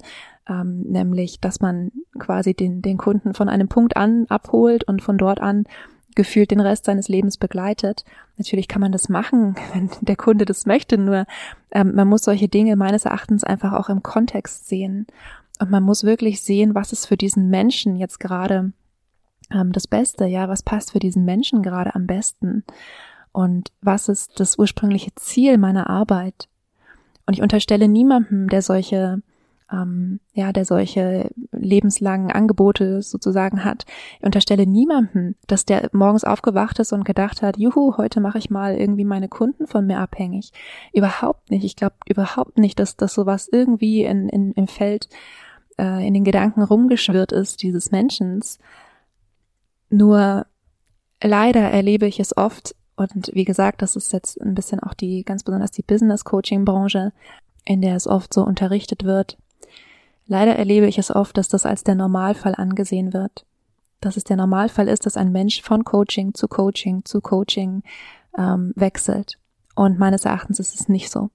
ähm, 0.48 0.82
nämlich 0.82 1.40
dass 1.40 1.60
man 1.60 1.90
quasi 2.18 2.54
den 2.54 2.80
den 2.82 2.96
Kunden 2.96 3.34
von 3.34 3.48
einem 3.48 3.68
Punkt 3.68 3.96
an 3.96 4.26
abholt 4.28 4.84
und 4.84 5.02
von 5.02 5.18
dort 5.18 5.40
an 5.40 5.64
gefühlt 6.14 6.50
den 6.50 6.60
Rest 6.60 6.84
seines 6.84 7.08
Lebens 7.08 7.36
begleitet. 7.36 8.04
Natürlich 8.38 8.66
kann 8.66 8.80
man 8.80 8.92
das 8.92 9.08
machen, 9.08 9.54
wenn 9.72 9.90
der 10.00 10.16
Kunde 10.16 10.44
das 10.44 10.66
möchte, 10.66 10.98
nur 10.98 11.26
ähm, 11.70 11.94
man 11.94 12.08
muss 12.08 12.22
solche 12.22 12.48
Dinge 12.48 12.76
meines 12.76 13.04
Erachtens 13.04 13.44
einfach 13.44 13.72
auch 13.72 13.88
im 13.88 14.02
Kontext 14.02 14.68
sehen. 14.68 15.06
Und 15.60 15.70
man 15.70 15.82
muss 15.82 16.04
wirklich 16.04 16.40
sehen, 16.42 16.74
was 16.74 16.92
ist 16.92 17.06
für 17.06 17.16
diesen 17.16 17.50
Menschen 17.50 17.96
jetzt 17.96 18.20
gerade 18.20 18.72
ähm, 19.52 19.72
das 19.72 19.86
Beste, 19.86 20.26
ja, 20.26 20.48
was 20.48 20.62
passt 20.62 20.92
für 20.92 20.98
diesen 20.98 21.24
Menschen 21.24 21.62
gerade 21.62 21.94
am 21.94 22.06
besten 22.06 22.64
und 23.32 23.70
was 23.80 24.08
ist 24.08 24.40
das 24.40 24.58
ursprüngliche 24.58 25.14
Ziel 25.14 25.58
meiner 25.58 25.88
Arbeit 25.88 26.48
und 27.28 27.34
ich 27.34 27.42
unterstelle 27.42 27.88
niemandem, 27.88 28.48
der 28.48 28.62
solche 28.62 29.22
ähm, 29.70 30.20
ja, 30.32 30.50
der 30.50 30.64
solche 30.64 31.30
lebenslangen 31.52 32.30
Angebote 32.30 33.02
sozusagen 33.02 33.64
hat. 33.64 33.84
Ich 34.18 34.24
unterstelle 34.24 34.66
niemandem, 34.66 35.34
dass 35.46 35.66
der 35.66 35.90
morgens 35.92 36.24
aufgewacht 36.24 36.78
ist 36.78 36.94
und 36.94 37.04
gedacht 37.04 37.42
hat, 37.42 37.58
juhu, 37.58 37.98
heute 37.98 38.20
mache 38.20 38.38
ich 38.38 38.48
mal 38.48 38.76
irgendwie 38.76 39.04
meine 39.04 39.28
Kunden 39.28 39.66
von 39.66 39.86
mir 39.86 39.98
abhängig. 39.98 40.52
Überhaupt 40.94 41.50
nicht. 41.50 41.64
Ich 41.64 41.76
glaube 41.76 41.96
überhaupt 42.06 42.56
nicht, 42.56 42.78
dass 42.78 42.96
das 42.96 43.12
sowas 43.12 43.46
irgendwie 43.52 44.04
in, 44.04 44.30
in, 44.30 44.52
im 44.52 44.68
Feld, 44.68 45.10
äh, 45.78 46.06
in 46.06 46.14
den 46.14 46.24
Gedanken 46.24 46.62
rumgeschwirrt 46.62 47.32
ist, 47.32 47.62
dieses 47.62 47.90
Menschens. 47.90 48.58
Nur 49.90 50.46
leider 51.22 51.60
erlebe 51.60 52.06
ich 52.06 52.20
es 52.20 52.34
oft, 52.34 52.74
und 52.98 53.30
wie 53.32 53.44
gesagt, 53.44 53.80
das 53.80 53.96
ist 53.96 54.12
jetzt 54.12 54.40
ein 54.40 54.54
bisschen 54.54 54.80
auch 54.80 54.94
die, 54.94 55.24
ganz 55.24 55.42
besonders 55.44 55.70
die 55.70 55.82
Business-Coaching-Branche, 55.82 57.12
in 57.64 57.80
der 57.80 57.96
es 57.96 58.06
oft 58.06 58.34
so 58.34 58.44
unterrichtet 58.44 59.04
wird. 59.04 59.38
Leider 60.26 60.56
erlebe 60.56 60.86
ich 60.86 60.98
es 60.98 61.10
oft, 61.10 61.36
dass 61.38 61.48
das 61.48 61.64
als 61.64 61.84
der 61.84 61.94
Normalfall 61.94 62.54
angesehen 62.56 63.12
wird. 63.12 63.44
dass 64.00 64.16
es 64.16 64.24
der 64.24 64.36
Normalfall 64.36 64.88
ist, 64.88 65.06
dass 65.06 65.16
ein 65.16 65.32
Mensch 65.32 65.62
von 65.62 65.84
Coaching 65.84 66.34
zu 66.34 66.48
Coaching 66.48 67.04
zu 67.04 67.20
Coaching 67.20 67.82
ähm, 68.36 68.72
wechselt. 68.76 69.38
Und 69.74 69.98
meines 69.98 70.24
Erachtens 70.24 70.60
ist 70.60 70.74
es 70.74 70.88
nicht 70.88 71.10
so. 71.10 71.30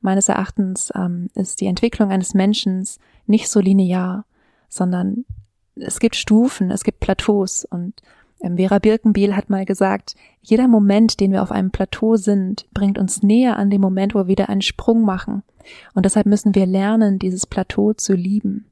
Meines 0.00 0.28
Erachtens 0.28 0.92
ähm, 0.94 1.30
ist 1.34 1.60
die 1.60 1.66
Entwicklung 1.66 2.10
eines 2.10 2.34
Menschen 2.34 2.86
nicht 3.26 3.48
so 3.48 3.60
linear, 3.60 4.24
sondern 4.68 5.24
es 5.76 6.00
gibt 6.00 6.16
Stufen, 6.16 6.70
es 6.70 6.84
gibt 6.84 7.00
Plateaus 7.00 7.64
und 7.64 8.02
Vera 8.42 8.78
Birkenbiel 8.78 9.36
hat 9.36 9.50
mal 9.50 9.64
gesagt, 9.64 10.14
jeder 10.40 10.68
Moment, 10.68 11.20
den 11.20 11.32
wir 11.32 11.42
auf 11.42 11.52
einem 11.52 11.70
Plateau 11.70 12.16
sind, 12.16 12.66
bringt 12.74 12.98
uns 12.98 13.22
näher 13.22 13.56
an 13.56 13.70
dem 13.70 13.80
Moment, 13.80 14.14
wo 14.14 14.20
wir 14.20 14.26
wieder 14.26 14.48
einen 14.48 14.62
Sprung 14.62 15.02
machen. 15.04 15.42
Und 15.94 16.04
deshalb 16.04 16.26
müssen 16.26 16.54
wir 16.54 16.66
lernen, 16.66 17.18
dieses 17.18 17.46
Plateau 17.46 17.92
zu 17.92 18.14
lieben. 18.14 18.66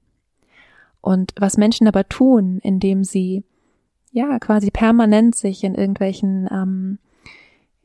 Und 1.00 1.32
was 1.38 1.56
Menschen 1.56 1.86
aber 1.86 2.08
tun, 2.08 2.58
indem 2.62 3.04
sie 3.04 3.44
ja 4.12 4.38
quasi 4.38 4.70
permanent 4.70 5.36
sich 5.36 5.62
in 5.64 5.74
irgendwelchen 5.74 6.48
ähm, 6.50 6.98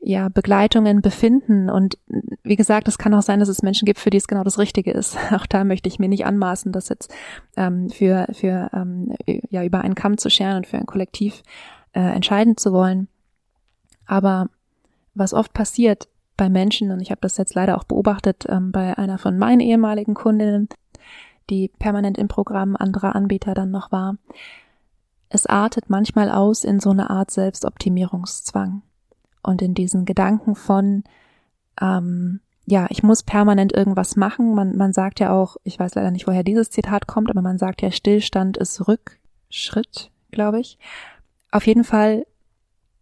ja, 0.08 0.28
Begleitungen 0.28 1.02
befinden. 1.02 1.68
Und 1.68 1.98
wie 2.44 2.54
gesagt, 2.54 2.86
es 2.86 2.96
kann 2.96 3.12
auch 3.12 3.22
sein, 3.22 3.40
dass 3.40 3.48
es 3.48 3.64
Menschen 3.64 3.86
gibt, 3.86 3.98
für 3.98 4.10
die 4.10 4.18
es 4.18 4.28
genau 4.28 4.44
das 4.44 4.56
Richtige 4.56 4.92
ist. 4.92 5.18
Auch 5.32 5.46
da 5.46 5.64
möchte 5.64 5.88
ich 5.88 5.98
mir 5.98 6.08
nicht 6.08 6.24
anmaßen, 6.24 6.70
das 6.70 6.88
jetzt 6.88 7.12
ähm, 7.56 7.90
für, 7.90 8.28
für 8.32 8.70
ähm, 8.72 9.16
ja, 9.50 9.64
über 9.64 9.80
einen 9.80 9.96
Kamm 9.96 10.16
zu 10.16 10.30
scheren 10.30 10.58
und 10.58 10.66
für 10.68 10.78
ein 10.78 10.86
Kollektiv 10.86 11.42
äh, 11.92 11.98
entscheiden 11.98 12.56
zu 12.56 12.72
wollen. 12.72 13.08
Aber 14.06 14.48
was 15.14 15.34
oft 15.34 15.52
passiert 15.52 16.06
bei 16.36 16.48
Menschen, 16.48 16.92
und 16.92 17.00
ich 17.00 17.10
habe 17.10 17.22
das 17.22 17.36
jetzt 17.36 17.54
leider 17.54 17.76
auch 17.76 17.84
beobachtet 17.84 18.46
ähm, 18.48 18.70
bei 18.70 18.96
einer 18.96 19.18
von 19.18 19.36
meinen 19.36 19.60
ehemaligen 19.60 20.14
Kundinnen, 20.14 20.68
die 21.50 21.66
permanent 21.80 22.16
im 22.16 22.28
Programm 22.28 22.76
anderer 22.76 23.16
Anbieter 23.16 23.54
dann 23.54 23.72
noch 23.72 23.90
war, 23.90 24.18
es 25.30 25.46
artet 25.46 25.90
manchmal 25.90 26.30
aus 26.30 26.62
in 26.62 26.78
so 26.78 26.90
eine 26.90 27.10
Art 27.10 27.32
Selbstoptimierungszwang 27.32 28.82
und 29.46 29.62
in 29.62 29.74
diesen 29.74 30.04
Gedanken 30.04 30.54
von, 30.54 31.04
ähm, 31.80 32.40
ja, 32.66 32.86
ich 32.90 33.02
muss 33.02 33.22
permanent 33.22 33.72
irgendwas 33.72 34.16
machen. 34.16 34.54
Man, 34.54 34.76
man 34.76 34.92
sagt 34.92 35.20
ja 35.20 35.32
auch, 35.32 35.56
ich 35.62 35.78
weiß 35.78 35.94
leider 35.94 36.10
nicht, 36.10 36.26
woher 36.26 36.42
dieses 36.42 36.70
Zitat 36.70 37.06
kommt, 37.06 37.30
aber 37.30 37.42
man 37.42 37.58
sagt 37.58 37.80
ja, 37.80 37.90
Stillstand 37.90 38.56
ist 38.56 38.88
Rückschritt, 38.88 40.10
glaube 40.32 40.60
ich. 40.60 40.78
Auf 41.52 41.66
jeden 41.66 41.84
Fall, 41.84 42.26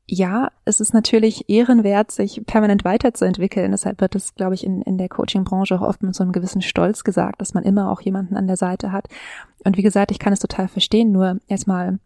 ja, 0.07 0.51
es 0.67 0.81
ist 0.81 0.93
natürlich 0.93 1.49
ehrenwert, 1.49 2.11
sich 2.11 2.43
permanent 2.45 2.85
weiterzuentwickeln. 2.85 3.71
Deshalb 3.71 4.03
wird 4.03 4.15
es, 4.15 4.35
glaube 4.35 4.55
ich, 4.55 4.65
in, 4.65 4.83
in 4.83 4.99
der 4.99 5.09
Coaching-Branche 5.09 5.77
auch 5.77 5.89
oft 5.89 6.03
mit 6.03 6.15
so 6.15 6.23
einem 6.23 6.33
gewissen 6.33 6.61
Stolz 6.61 7.05
gesagt, 7.05 7.41
dass 7.41 7.55
man 7.55 7.65
immer 7.65 7.91
auch 7.91 8.03
jemanden 8.03 8.37
an 8.37 8.47
der 8.47 8.59
Seite 8.59 8.93
hat. 8.93 9.09
Und 9.65 9.79
wie 9.79 9.83
gesagt, 9.83 10.11
ich 10.11 10.19
kann 10.19 10.35
es 10.35 10.41
total 10.41 10.69
verstehen, 10.69 11.11
nur 11.11 11.41
erstmal 11.49 11.99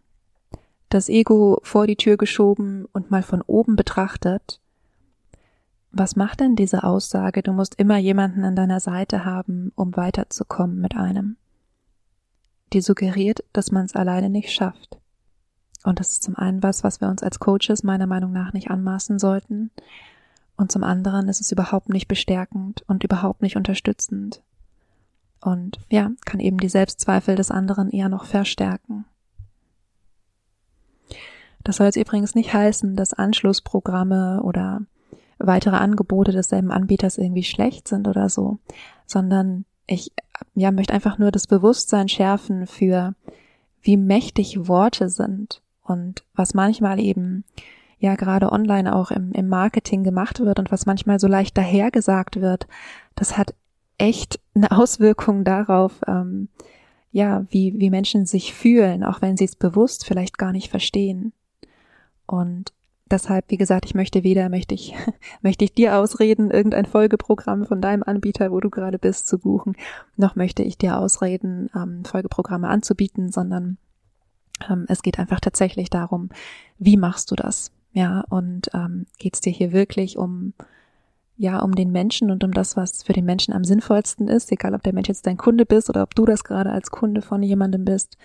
das 0.89 1.09
Ego 1.09 1.61
vor 1.63 1.87
die 1.87 1.97
Tür 1.97 2.17
geschoben 2.17 2.87
und 2.93 3.11
mal 3.11 3.23
von 3.23 3.43
oben 3.43 3.77
betrachtet, 3.77 4.61
was 5.91 6.17
macht 6.17 6.41
denn 6.41 6.55
diese 6.55 6.85
Aussage, 6.85 7.43
du 7.43 7.53
musst 7.53 7.75
immer 7.77 7.97
jemanden 7.97 8.45
an 8.45 8.57
deiner 8.57 8.81
Seite 8.81 9.25
haben, 9.25 9.73
um 9.75 9.97
weiterzukommen 9.97 10.81
mit 10.81 10.97
einem? 10.97 11.37
Die 12.73 12.83
suggeriert, 12.83 13.43
dass 13.53 13.73
man 13.73 13.87
es 13.87 13.97
alleine 13.97 14.29
nicht 14.29 14.53
schafft. 14.53 14.99
Und 15.85 16.01
das 16.01 16.13
ist 16.13 16.23
zum 16.23 16.37
einen 16.37 16.63
was, 16.63 16.85
was 16.85 17.01
wir 17.01 17.09
uns 17.09 17.23
als 17.23 17.39
Coaches 17.39 17.83
meiner 17.83 18.07
Meinung 18.07 18.33
nach 18.33 18.53
nicht 18.53 18.71
anmaßen 18.71 19.19
sollten. 19.19 19.71
Und 20.57 20.71
zum 20.71 20.85
anderen 20.85 21.29
ist 21.29 21.41
es 21.41 21.53
überhaupt 21.53 21.89
nicht 21.89 22.09
bestärkend 22.09 22.85
und 22.87 23.05
überhaupt 23.05 23.41
nicht 23.43 23.57
unterstützend. 23.57 24.43
Und 25.41 25.79
ja, 25.89 26.11
kann 26.27 26.41
eben 26.41 26.59
die 26.59 26.69
Selbstzweifel 26.69 27.37
des 27.37 27.51
anderen 27.51 27.91
eher 27.91 28.09
noch 28.09 28.25
verstärken. 28.25 29.07
Das 31.69 31.77
soll 31.77 31.85
jetzt 31.85 31.97
übrigens 31.97 32.35
nicht 32.35 32.55
heißen, 32.55 32.97
dass 32.97 33.13
Anschlussprogramme 33.13 34.41
oder 34.43 34.87
weitere 35.39 35.77
Angebote 35.77 36.33
desselben 36.33 36.71
Anbieters 36.71 37.19
irgendwie 37.19 37.43
schlecht 37.43 37.89
sind 37.89 38.09
oder 38.09 38.31
so, 38.31 38.59
sondern 39.05 39.67
ich 39.87 40.11
ja, 40.55 40.71
möchte 40.71 40.95
einfach 40.95 41.19
nur 41.19 41.31
das 41.31 41.47
Bewusstsein 41.47 42.09
schärfen 42.09 42.67
für 42.67 43.15
wie 43.83 43.99
mächtig 43.99 44.67
Worte 44.67 45.11
sind 45.11 45.61
und 45.83 46.25
was 46.35 46.55
manchmal 46.55 46.99
eben 47.01 47.45
ja 47.99 48.15
gerade 48.15 48.51
online 48.51 48.97
auch 48.97 49.11
im, 49.11 49.33
im 49.33 49.49
Marketing 49.49 50.05
gemacht 50.05 50.41
wird 50.41 50.59
und 50.59 50.73
was 50.73 50.87
manchmal 50.87 51.21
so 51.21 51.27
leicht 51.27 51.59
dahergesagt 51.59 52.41
wird, 52.41 52.67
das 53.15 53.37
hat 53.37 53.53
echt 53.99 54.41
eine 54.55 54.71
Auswirkung 54.79 55.45
darauf, 55.45 56.01
ähm, 56.07 56.49
ja, 57.13 57.45
wie, 57.51 57.75
wie 57.77 57.91
Menschen 57.91 58.25
sich 58.25 58.55
fühlen, 58.55 59.05
auch 59.05 59.21
wenn 59.21 59.37
sie 59.37 59.45
es 59.45 59.55
bewusst 59.55 60.07
vielleicht 60.07 60.39
gar 60.39 60.53
nicht 60.53 60.71
verstehen. 60.71 61.35
Und 62.29 62.73
deshalb, 63.11 63.47
wie 63.49 63.57
gesagt, 63.57 63.87
ich 63.87 63.95
möchte 63.95 64.23
weder, 64.23 64.49
möchte 64.49 64.75
ich, 64.75 64.95
möchte 65.43 65.65
ich 65.65 65.73
dir 65.73 65.97
ausreden, 65.97 66.51
irgendein 66.51 66.87
Folgeprogramm 66.87 67.67
von 67.67 67.81
deinem 67.81 68.03
Anbieter, 68.03 68.53
wo 68.53 68.61
du 68.61 68.71
gerade 68.71 68.99
bist, 68.99 69.27
zu 69.27 69.39
buchen, 69.39 69.77
noch 70.17 70.37
möchte 70.37 70.63
ich 70.63 70.79
dir 70.79 70.99
ausreden, 70.99 71.71
ähm, 71.75 72.05
Folgeprogramme 72.05 72.69
anzubieten, 72.69 73.33
sondern 73.33 73.79
ähm, 74.69 74.85
es 74.89 75.03
geht 75.03 75.19
einfach 75.19 75.41
tatsächlich 75.41 75.91
darum, 75.91 76.31
wie 76.79 76.97
machst 76.97 77.31
du 77.31 77.35
das? 77.35 77.73
Ja, 77.93 78.25
und 78.29 78.71
ähm, 78.75 79.07
geht 79.19 79.35
es 79.35 79.41
dir 79.41 79.53
hier 79.53 79.73
wirklich 79.73 80.19
um, 80.19 80.53
ja, 81.37 81.61
um 81.61 81.75
den 81.75 81.91
Menschen 81.91 82.31
und 82.31 82.45
um 82.45 82.53
das, 82.53 82.77
was 82.77 83.03
für 83.03 83.15
den 83.15 83.25
Menschen 83.25 83.55
am 83.55 83.65
sinnvollsten 83.65 84.29
ist, 84.29 84.53
egal 84.53 84.75
ob 84.75 84.83
der 84.83 84.93
Mensch 84.93 85.09
jetzt 85.09 85.27
dein 85.27 85.39
Kunde 85.39 85.65
bist 85.65 85.89
oder 85.89 86.03
ob 86.03 86.15
du 86.15 86.27
das 86.27 86.45
gerade 86.45 86.71
als 86.71 86.91
Kunde 86.91 87.23
von 87.23 87.43
jemandem 87.43 87.85
bist. 87.85 88.19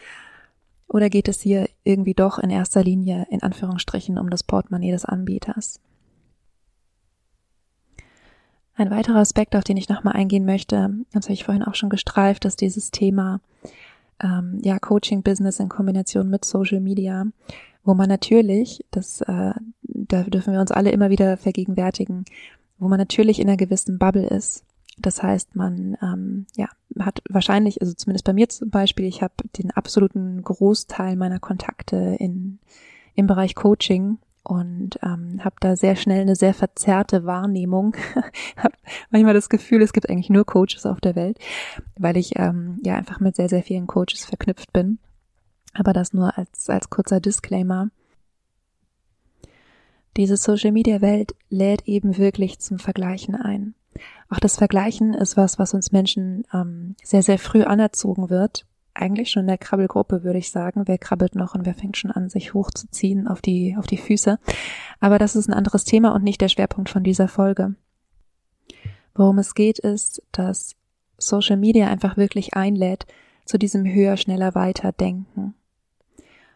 Oder 0.94 1.10
geht 1.10 1.28
es 1.28 1.42
hier 1.42 1.68
irgendwie 1.84 2.14
doch 2.14 2.38
in 2.38 2.52
erster 2.52 2.84
Linie 2.84 3.26
in 3.32 3.42
Anführungsstrichen 3.42 4.20
um 4.20 4.30
das 4.30 4.44
Portemonnaie 4.44 4.92
des 4.92 5.06
Anbieters? 5.06 5.80
Ein 8.76 8.92
weiterer 8.92 9.18
Aspekt, 9.18 9.56
auf 9.56 9.64
den 9.64 9.76
ich 9.76 9.90
nochmal 9.90 10.16
eingehen 10.16 10.46
möchte, 10.46 10.94
das 11.12 11.26
habe 11.26 11.34
ich 11.34 11.46
vorhin 11.46 11.64
auch 11.64 11.74
schon 11.74 11.90
gestreift, 11.90 12.46
ist 12.46 12.62
dieses 12.62 12.92
Thema 12.92 13.42
ähm, 14.22 14.60
ja 14.64 14.78
Coaching-Business 14.78 15.60
in 15.60 15.68
Kombination 15.68 16.30
mit 16.30 16.46
Social 16.46 16.80
Media, 16.80 17.26
wo 17.84 17.96
man 17.96 18.08
natürlich, 18.08 18.86
das 18.92 19.22
äh, 19.22 19.54
da 19.82 20.24
dürfen 20.24 20.54
wir 20.54 20.62
uns 20.62 20.72
alle 20.72 20.92
immer 20.92 21.10
wieder 21.10 21.38
vergegenwärtigen, 21.38 22.24
wo 22.78 22.88
man 22.88 23.00
natürlich 23.00 23.40
in 23.40 23.48
einer 23.48 23.58
gewissen 23.58 23.98
Bubble 23.98 24.28
ist 24.28 24.64
das 24.98 25.24
heißt, 25.24 25.56
man 25.56 25.98
ähm, 26.02 26.46
ja, 26.56 26.68
hat 27.00 27.24
wahrscheinlich, 27.30 27.82
also 27.82 27.94
zumindest 27.94 28.26
bei 28.26 28.34
mir 28.34 28.50
zum 28.50 28.70
Beispiel, 28.70 29.06
ich 29.06 29.22
habe 29.22 29.34
den 29.58 29.72
absoluten 29.72 30.42
Großteil 30.44 31.16
meiner 31.16 31.40
Kontakte 31.40 32.16
in, 32.20 32.60
im 33.16 33.28
Bereich 33.28 33.56
Coaching 33.56 34.20
und 34.44 35.00
ähm, 35.02 35.44
habe 35.44 35.56
da 35.62 35.76
sehr 35.76 35.96
schnell 35.96 36.22
eine 36.22 36.36
sehr 36.36 36.54
verzerrte 36.54 37.26
Wahrnehmung. 37.26 37.96
habe 38.58 38.76
manchmal 39.10 39.34
das 39.34 39.50
Gefühl, 39.50 39.82
es 39.82 39.94
gibt 39.94 40.10
eigentlich 40.10 40.30
nur 40.30 40.46
Coaches 40.46 40.86
auf 40.86 41.00
der 41.00 41.16
Welt, 41.16 41.40
weil 41.98 42.18
ich 42.18 42.38
ähm, 42.38 42.80
ja 42.84 42.96
einfach 42.96 43.20
mit 43.20 43.36
sehr, 43.36 43.50
sehr 43.50 43.64
vielen 43.64 43.88
Coaches 43.88 44.26
verknüpft 44.26 44.74
bin. 44.74 45.00
Aber 45.74 45.94
das 45.94 46.14
nur 46.14 46.38
als, 46.38 46.70
als 46.70 46.90
kurzer 46.90 47.20
Disclaimer. 47.20 47.90
Diese 50.18 50.38
Social-Media-Welt 50.38 51.34
lädt 51.50 51.88
eben 51.88 52.18
wirklich 52.18 52.60
zum 52.60 52.78
Vergleichen 52.78 53.34
ein. 53.34 53.74
Auch 54.30 54.40
das 54.40 54.58
Vergleichen 54.58 55.14
ist 55.14 55.38
was, 55.38 55.60
was 55.60 55.74
uns 55.74 55.92
Menschen 55.92 56.46
ähm, 56.54 56.96
sehr, 57.04 57.24
sehr 57.24 57.40
früh 57.40 57.64
anerzogen 57.64 58.30
wird. 58.30 58.66
Eigentlich 58.94 59.32
schon 59.32 59.42
in 59.42 59.48
der 59.48 59.58
Krabbelgruppe 59.58 60.24
würde 60.24 60.40
ich 60.40 60.52
sagen. 60.52 60.84
Wer 60.86 60.98
krabbelt 60.98 61.36
noch 61.36 61.56
und 61.56 61.66
wer 61.66 61.74
fängt 61.74 61.98
schon 61.98 62.12
an, 62.12 62.30
sich 62.30 62.54
hochzuziehen 62.54 63.28
auf 63.28 63.42
die, 63.42 63.76
auf 63.78 63.88
die 63.88 63.98
Füße. 63.98 64.40
Aber 65.00 65.18
das 65.20 65.36
ist 65.36 65.48
ein 65.48 65.54
anderes 65.54 65.84
Thema 65.84 66.14
und 66.14 66.24
nicht 66.24 66.42
der 66.42 66.50
Schwerpunkt 66.50 66.90
von 66.90 67.04
dieser 67.04 67.28
Folge. 67.28 67.76
Worum 69.16 69.40
es 69.40 69.56
geht, 69.56 69.80
ist, 69.80 70.22
dass 70.32 70.76
Social 71.18 71.58
Media 71.58 71.88
einfach 71.88 72.18
wirklich 72.18 72.56
einlädt 72.56 73.06
zu 73.46 73.58
diesem 73.58 73.86
höher, 73.86 74.18
schneller, 74.18 74.56
weiter 74.56 74.92
Denken. 74.92 75.54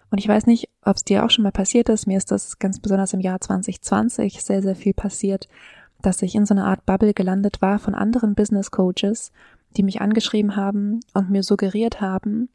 Und 0.09 0.19
ich 0.19 0.27
weiß 0.27 0.45
nicht, 0.45 0.69
ob 0.83 0.95
es 0.95 1.03
dir 1.03 1.25
auch 1.25 1.29
schon 1.29 1.43
mal 1.43 1.51
passiert 1.51 1.89
ist. 1.89 2.07
Mir 2.07 2.17
ist 2.17 2.31
das 2.31 2.59
ganz 2.59 2.79
besonders 2.79 3.13
im 3.13 3.19
Jahr 3.19 3.41
2020 3.41 4.41
sehr, 4.41 4.61
sehr 4.61 4.75
viel 4.75 4.93
passiert, 4.93 5.47
dass 6.01 6.21
ich 6.21 6.35
in 6.35 6.45
so 6.45 6.53
einer 6.53 6.65
Art 6.65 6.85
Bubble 6.85 7.13
gelandet 7.13 7.61
war 7.61 7.79
von 7.79 7.95
anderen 7.95 8.35
Business 8.35 8.71
Coaches, 8.71 9.31
die 9.75 9.83
mich 9.83 10.01
angeschrieben 10.01 10.55
haben 10.55 10.99
und 11.13 11.29
mir 11.29 11.43
suggeriert 11.43 12.01
haben, 12.01 12.49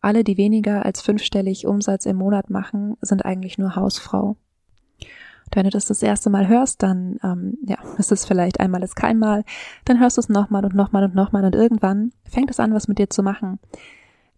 alle, 0.00 0.24
die 0.24 0.36
weniger 0.36 0.84
als 0.84 1.00
fünfstellig 1.00 1.66
Umsatz 1.66 2.06
im 2.06 2.16
Monat 2.16 2.50
machen, 2.50 2.96
sind 3.00 3.24
eigentlich 3.24 3.56
nur 3.56 3.76
Hausfrau. 3.76 4.36
Und 5.00 5.56
wenn 5.56 5.64
du 5.64 5.70
das 5.70 5.86
das 5.86 6.02
erste 6.02 6.28
Mal 6.28 6.48
hörst, 6.48 6.82
dann 6.82 7.18
ähm, 7.22 7.58
ja, 7.64 7.76
ist 7.98 8.10
es 8.10 8.24
vielleicht 8.24 8.58
einmal 8.58 8.82
ist 8.82 8.96
kein 8.96 9.18
Mal, 9.18 9.44
dann 9.84 10.00
hörst 10.00 10.16
du 10.16 10.20
es 10.20 10.28
nochmal 10.28 10.64
und 10.64 10.74
nochmal 10.74 11.04
und 11.04 11.14
nochmal 11.14 11.44
und 11.44 11.54
irgendwann 11.54 12.12
fängt 12.24 12.50
es 12.50 12.58
an, 12.58 12.74
was 12.74 12.88
mit 12.88 12.98
dir 12.98 13.10
zu 13.10 13.22
machen. 13.22 13.60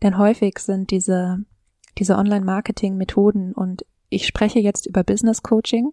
Denn 0.02 0.18
häufig 0.18 0.58
sind 0.58 0.90
diese, 0.90 1.38
diese 1.98 2.16
Online-Marketing-Methoden 2.16 3.52
und 3.52 3.86
ich 4.10 4.26
spreche 4.26 4.58
jetzt 4.58 4.86
über 4.86 5.02
Business 5.02 5.42
Coaching, 5.42 5.92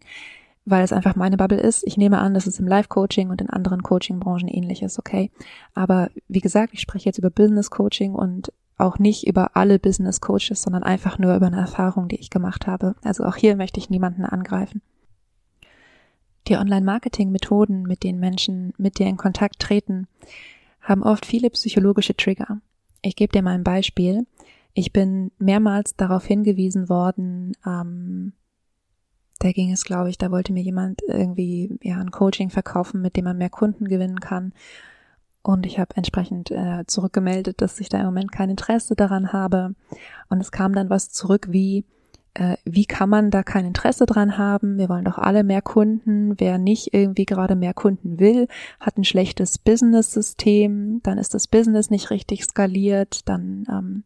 weil 0.65 0.83
es 0.83 0.93
einfach 0.93 1.15
meine 1.15 1.37
Bubble 1.37 1.59
ist. 1.59 1.85
Ich 1.85 1.97
nehme 1.97 2.19
an, 2.19 2.33
dass 2.33 2.47
es 2.47 2.59
im 2.59 2.67
Live-Coaching 2.67 3.29
und 3.29 3.41
in 3.41 3.49
anderen 3.49 3.83
Coaching-Branchen 3.83 4.47
ähnlich 4.47 4.83
ist, 4.83 4.99
okay? 4.99 5.31
Aber 5.73 6.09
wie 6.27 6.39
gesagt, 6.39 6.73
ich 6.73 6.81
spreche 6.81 7.05
jetzt 7.05 7.17
über 7.17 7.29
Business-Coaching 7.29 8.13
und 8.13 8.53
auch 8.77 8.99
nicht 8.99 9.27
über 9.27 9.55
alle 9.55 9.79
Business 9.79 10.21
Coaches, 10.21 10.61
sondern 10.61 10.83
einfach 10.83 11.17
nur 11.19 11.35
über 11.35 11.47
eine 11.47 11.59
Erfahrung, 11.59 12.07
die 12.07 12.19
ich 12.19 12.29
gemacht 12.29 12.67
habe. 12.67 12.95
Also 13.03 13.23
auch 13.23 13.35
hier 13.35 13.55
möchte 13.55 13.79
ich 13.79 13.89
niemanden 13.89 14.25
angreifen. 14.25 14.81
Die 16.47 16.57
Online-Marketing-Methoden, 16.57 17.83
mit 17.83 18.03
denen 18.03 18.19
Menschen 18.19 18.73
mit 18.77 18.97
dir 18.97 19.07
in 19.07 19.17
Kontakt 19.17 19.59
treten, 19.59 20.07
haben 20.81 21.03
oft 21.03 21.25
viele 21.25 21.51
psychologische 21.51 22.15
Trigger. 22.15 22.59
Ich 23.03 23.15
gebe 23.15 23.31
dir 23.31 23.43
mal 23.43 23.53
ein 23.53 23.63
Beispiel. 23.63 24.25
Ich 24.73 24.91
bin 24.91 25.31
mehrmals 25.37 25.95
darauf 25.95 26.25
hingewiesen 26.25 26.89
worden, 26.89 27.53
ähm, 27.65 28.33
da 29.41 29.51
ging 29.51 29.71
es, 29.71 29.83
glaube 29.83 30.09
ich, 30.09 30.17
da 30.17 30.29
wollte 30.29 30.53
mir 30.53 30.61
jemand 30.61 31.01
irgendwie 31.07 31.77
ja 31.81 31.97
ein 31.97 32.11
Coaching 32.11 32.51
verkaufen, 32.51 33.01
mit 33.01 33.15
dem 33.15 33.25
man 33.25 33.37
mehr 33.37 33.49
Kunden 33.49 33.87
gewinnen 33.87 34.19
kann. 34.19 34.53
Und 35.41 35.65
ich 35.65 35.79
habe 35.79 35.95
entsprechend 35.95 36.51
äh, 36.51 36.85
zurückgemeldet, 36.85 37.61
dass 37.61 37.79
ich 37.79 37.89
da 37.89 37.99
im 37.99 38.05
Moment 38.05 38.31
kein 38.31 38.51
Interesse 38.51 38.95
daran 38.95 39.33
habe. 39.33 39.73
Und 40.29 40.39
es 40.39 40.51
kam 40.51 40.73
dann 40.73 40.91
was 40.91 41.09
zurück 41.09 41.47
wie, 41.49 41.85
äh, 42.35 42.57
wie 42.65 42.85
kann 42.85 43.09
man 43.09 43.31
da 43.31 43.41
kein 43.41 43.65
Interesse 43.65 44.05
dran 44.05 44.37
haben? 44.37 44.77
Wir 44.77 44.87
wollen 44.87 45.05
doch 45.05 45.17
alle 45.17 45.43
mehr 45.43 45.63
Kunden. 45.63 46.39
Wer 46.39 46.59
nicht 46.59 46.93
irgendwie 46.93 47.25
gerade 47.25 47.55
mehr 47.55 47.73
Kunden 47.73 48.19
will, 48.19 48.47
hat 48.79 48.99
ein 48.99 49.03
schlechtes 49.03 49.57
Business-System. 49.57 51.01
Dann 51.01 51.17
ist 51.17 51.33
das 51.33 51.47
Business 51.47 51.89
nicht 51.89 52.11
richtig 52.11 52.43
skaliert. 52.43 53.27
Dann 53.27 53.65
ähm, 53.67 54.03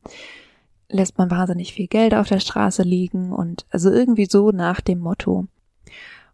lässt 0.90 1.18
man 1.18 1.32
wahnsinnig 1.32 1.74
viel 1.74 1.88
Geld 1.88 2.14
auf 2.14 2.28
der 2.28 2.40
Straße 2.40 2.84
liegen 2.84 3.32
und 3.32 3.66
also 3.70 3.92
irgendwie 3.92 4.26
so 4.26 4.52
nach 4.52 4.82
dem 4.82 5.00
Motto. 5.00 5.48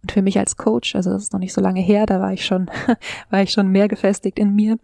Und 0.01 0.11
für 0.11 0.21
mich 0.21 0.39
als 0.39 0.57
Coach, 0.57 0.95
also 0.95 1.11
das 1.11 1.23
ist 1.23 1.33
noch 1.33 1.39
nicht 1.39 1.53
so 1.53 1.61
lange 1.61 1.81
her, 1.81 2.05
da 2.05 2.19
war 2.19 2.33
ich 2.33 2.45
schon, 2.45 2.69
war 3.29 3.41
ich 3.41 3.51
schon 3.51 3.67
mehr 3.67 3.87
gefestigt 3.87 4.39
in 4.39 4.55
mir, 4.55 4.77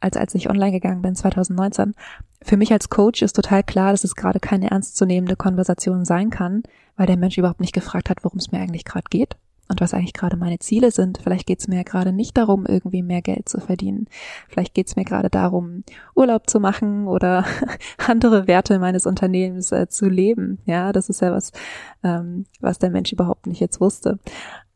als 0.00 0.16
als 0.16 0.34
ich 0.34 0.50
online 0.50 0.72
gegangen 0.72 1.02
bin 1.02 1.14
2019. 1.14 1.94
Für 2.42 2.56
mich 2.56 2.72
als 2.72 2.90
Coach 2.90 3.22
ist 3.22 3.34
total 3.34 3.62
klar, 3.62 3.92
dass 3.92 4.04
es 4.04 4.16
gerade 4.16 4.40
keine 4.40 4.70
ernstzunehmende 4.70 5.36
Konversation 5.36 6.04
sein 6.04 6.30
kann, 6.30 6.62
weil 6.96 7.06
der 7.06 7.16
Mensch 7.16 7.38
überhaupt 7.38 7.60
nicht 7.60 7.72
gefragt 7.72 8.10
hat, 8.10 8.24
worum 8.24 8.38
es 8.38 8.52
mir 8.52 8.58
eigentlich 8.58 8.84
gerade 8.84 9.06
geht 9.08 9.36
und 9.68 9.80
was 9.80 9.94
eigentlich 9.94 10.12
gerade 10.12 10.36
meine 10.36 10.58
Ziele 10.58 10.90
sind. 10.90 11.18
Vielleicht 11.22 11.46
geht 11.46 11.60
es 11.60 11.68
mir 11.68 11.76
ja 11.76 11.82
gerade 11.82 12.12
nicht 12.12 12.36
darum, 12.36 12.66
irgendwie 12.66 13.02
mehr 13.02 13.22
Geld 13.22 13.48
zu 13.48 13.60
verdienen. 13.60 14.06
Vielleicht 14.48 14.74
geht 14.74 14.86
es 14.88 14.96
mir 14.96 15.04
gerade 15.04 15.30
darum, 15.30 15.82
Urlaub 16.14 16.48
zu 16.48 16.60
machen 16.60 17.06
oder 17.06 17.44
andere 18.06 18.46
Werte 18.46 18.78
meines 18.78 19.06
Unternehmens 19.06 19.72
äh, 19.72 19.88
zu 19.88 20.08
leben. 20.08 20.58
Ja, 20.66 20.92
das 20.92 21.08
ist 21.08 21.20
ja 21.20 21.32
was, 21.32 21.52
ähm, 22.04 22.46
was 22.60 22.78
der 22.78 22.90
Mensch 22.90 23.12
überhaupt 23.12 23.46
nicht 23.46 23.60
jetzt 23.60 23.80
wusste. 23.80 24.18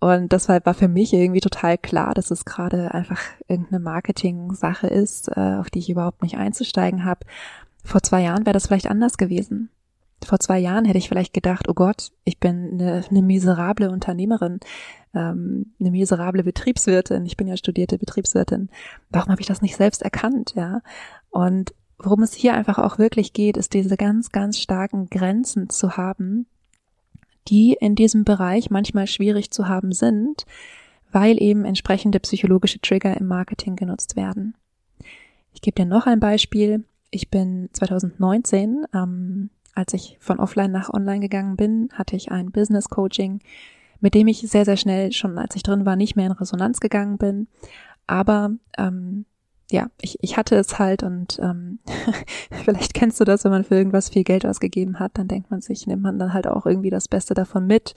Und 0.01 0.33
deshalb 0.33 0.65
war 0.65 0.75
für 0.75 0.89
mich 0.89 1.13
irgendwie 1.13 1.41
total 1.41 1.77
klar, 1.77 2.15
dass 2.15 2.31
es 2.31 2.47
gerade 2.47 2.95
einfach 2.95 3.21
irgendeine 3.49 3.81
Marketing-Sache 3.81 4.87
ist, 4.87 5.29
äh, 5.29 5.57
auf 5.61 5.69
die 5.71 5.79
ich 5.79 5.91
überhaupt 5.91 6.23
nicht 6.23 6.39
einzusteigen 6.39 7.05
habe. 7.05 7.27
Vor 7.85 8.03
zwei 8.03 8.23
Jahren 8.23 8.47
wäre 8.47 8.55
das 8.55 8.67
vielleicht 8.67 8.91
anders 8.91 9.19
gewesen. 9.19 9.69
Vor 10.25 10.39
zwei 10.41 10.59
Jahren 10.59 10.85
hätte 10.85 10.99
ich 10.99 11.09
vielleicht 11.09 11.33
gedacht, 11.33 11.69
oh 11.69 11.75
Gott, 11.75 12.13
ich 12.25 12.39
bin 12.39 12.73
eine, 12.73 13.05
eine 13.09 13.23
miserable 13.23 13.91
Unternehmerin, 13.91 14.61
ähm, 15.15 15.73
eine 15.81 15.91
miserable 15.91 16.45
Betriebswirtin. 16.45 17.27
Ich 17.27 17.37
bin 17.37 17.49
ja 17.49 17.57
studierte 17.57 17.99
Betriebswirtin. 17.99 18.69
Warum 19.11 19.31
habe 19.31 19.41
ich 19.41 19.47
das 19.47 19.63
nicht 19.63 19.77
selbst 19.77 20.03
erkannt, 20.03 20.53
ja? 20.57 20.83
Und 21.31 21.75
worum 21.99 22.23
es 22.23 22.35
hier 22.35 22.55
einfach 22.55 22.79
auch 22.79 22.99
wirklich 22.99 23.33
geht, 23.33 23.57
ist 23.57 23.75
diese 23.75 23.97
ganz, 23.97 24.31
ganz 24.31 24.59
starken 24.59 25.09
Grenzen 25.09 25.69
zu 25.71 25.97
haben, 25.97 26.47
die 27.49 27.77
in 27.81 27.95
diesem 27.95 28.25
Bereich 28.25 28.71
manchmal 28.71 29.07
schwierig 29.07 29.51
zu 29.51 29.69
haben 29.69 29.93
sind, 29.93 30.45
weil 31.13 31.41
eben 31.43 31.65
entsprechende 31.65 32.21
psychologische 32.21 32.81
Trigger 32.81 33.17
im 33.17 33.27
Marketing 33.27 33.77
genutzt 33.77 34.17
werden. 34.17 34.55
Ich 35.53 35.61
gebe 35.61 35.75
dir 35.75 35.87
noch 35.87 36.07
ein 36.07 36.21
Beispiel. 36.21 36.85
Ich 37.11 37.31
bin 37.31 37.69
2019, 37.73 38.87
ähm, 38.95 39.51
als 39.75 39.95
ich 39.95 40.17
von 40.21 40.39
offline 40.39 40.73
nach 40.73 40.93
online 40.93 41.21
gegangen 41.21 41.57
bin, 41.57 41.89
hatte 41.93 42.17
ich 42.17 42.31
ein 42.31 42.51
Business 42.51 42.89
Coaching, 42.89 43.41
mit 44.01 44.15
dem 44.15 44.29
ich 44.29 44.41
sehr, 44.41 44.65
sehr 44.65 44.77
schnell 44.77 45.13
schon, 45.13 45.39
als 45.39 45.57
ich 45.57 45.63
drin 45.63 45.87
war, 45.87 45.97
nicht 45.97 46.17
mehr 46.17 46.27
in 46.27 46.33
Resonanz 46.33 46.81
gegangen 46.81 47.19
bin. 47.19 47.49
Aber 48.07 48.51
ähm, 48.79 49.27
ja, 49.71 49.89
ich, 50.01 50.19
ich 50.21 50.37
hatte 50.37 50.57
es 50.57 50.79
halt 50.79 51.03
und 51.03 51.39
ähm, 51.41 51.79
vielleicht 52.65 52.95
kennst 52.95 53.21
du 53.21 53.25
das, 53.25 53.45
wenn 53.45 53.53
man 53.53 53.65
für 53.65 53.77
irgendwas 53.77 54.09
viel 54.09 54.25
Geld 54.25 54.45
ausgegeben 54.45 54.99
hat, 54.99 55.13
dann 55.15 55.29
denkt 55.29 55.51
man 55.51 55.61
sich, 55.61 55.87
nimmt 55.87 56.03
man 56.03 56.19
dann 56.19 56.33
halt 56.33 56.47
auch 56.47 56.67
irgendwie 56.67 56.91
das 56.91 57.09
Beste 57.09 57.35
davon 57.35 57.67
mit. 57.67 57.95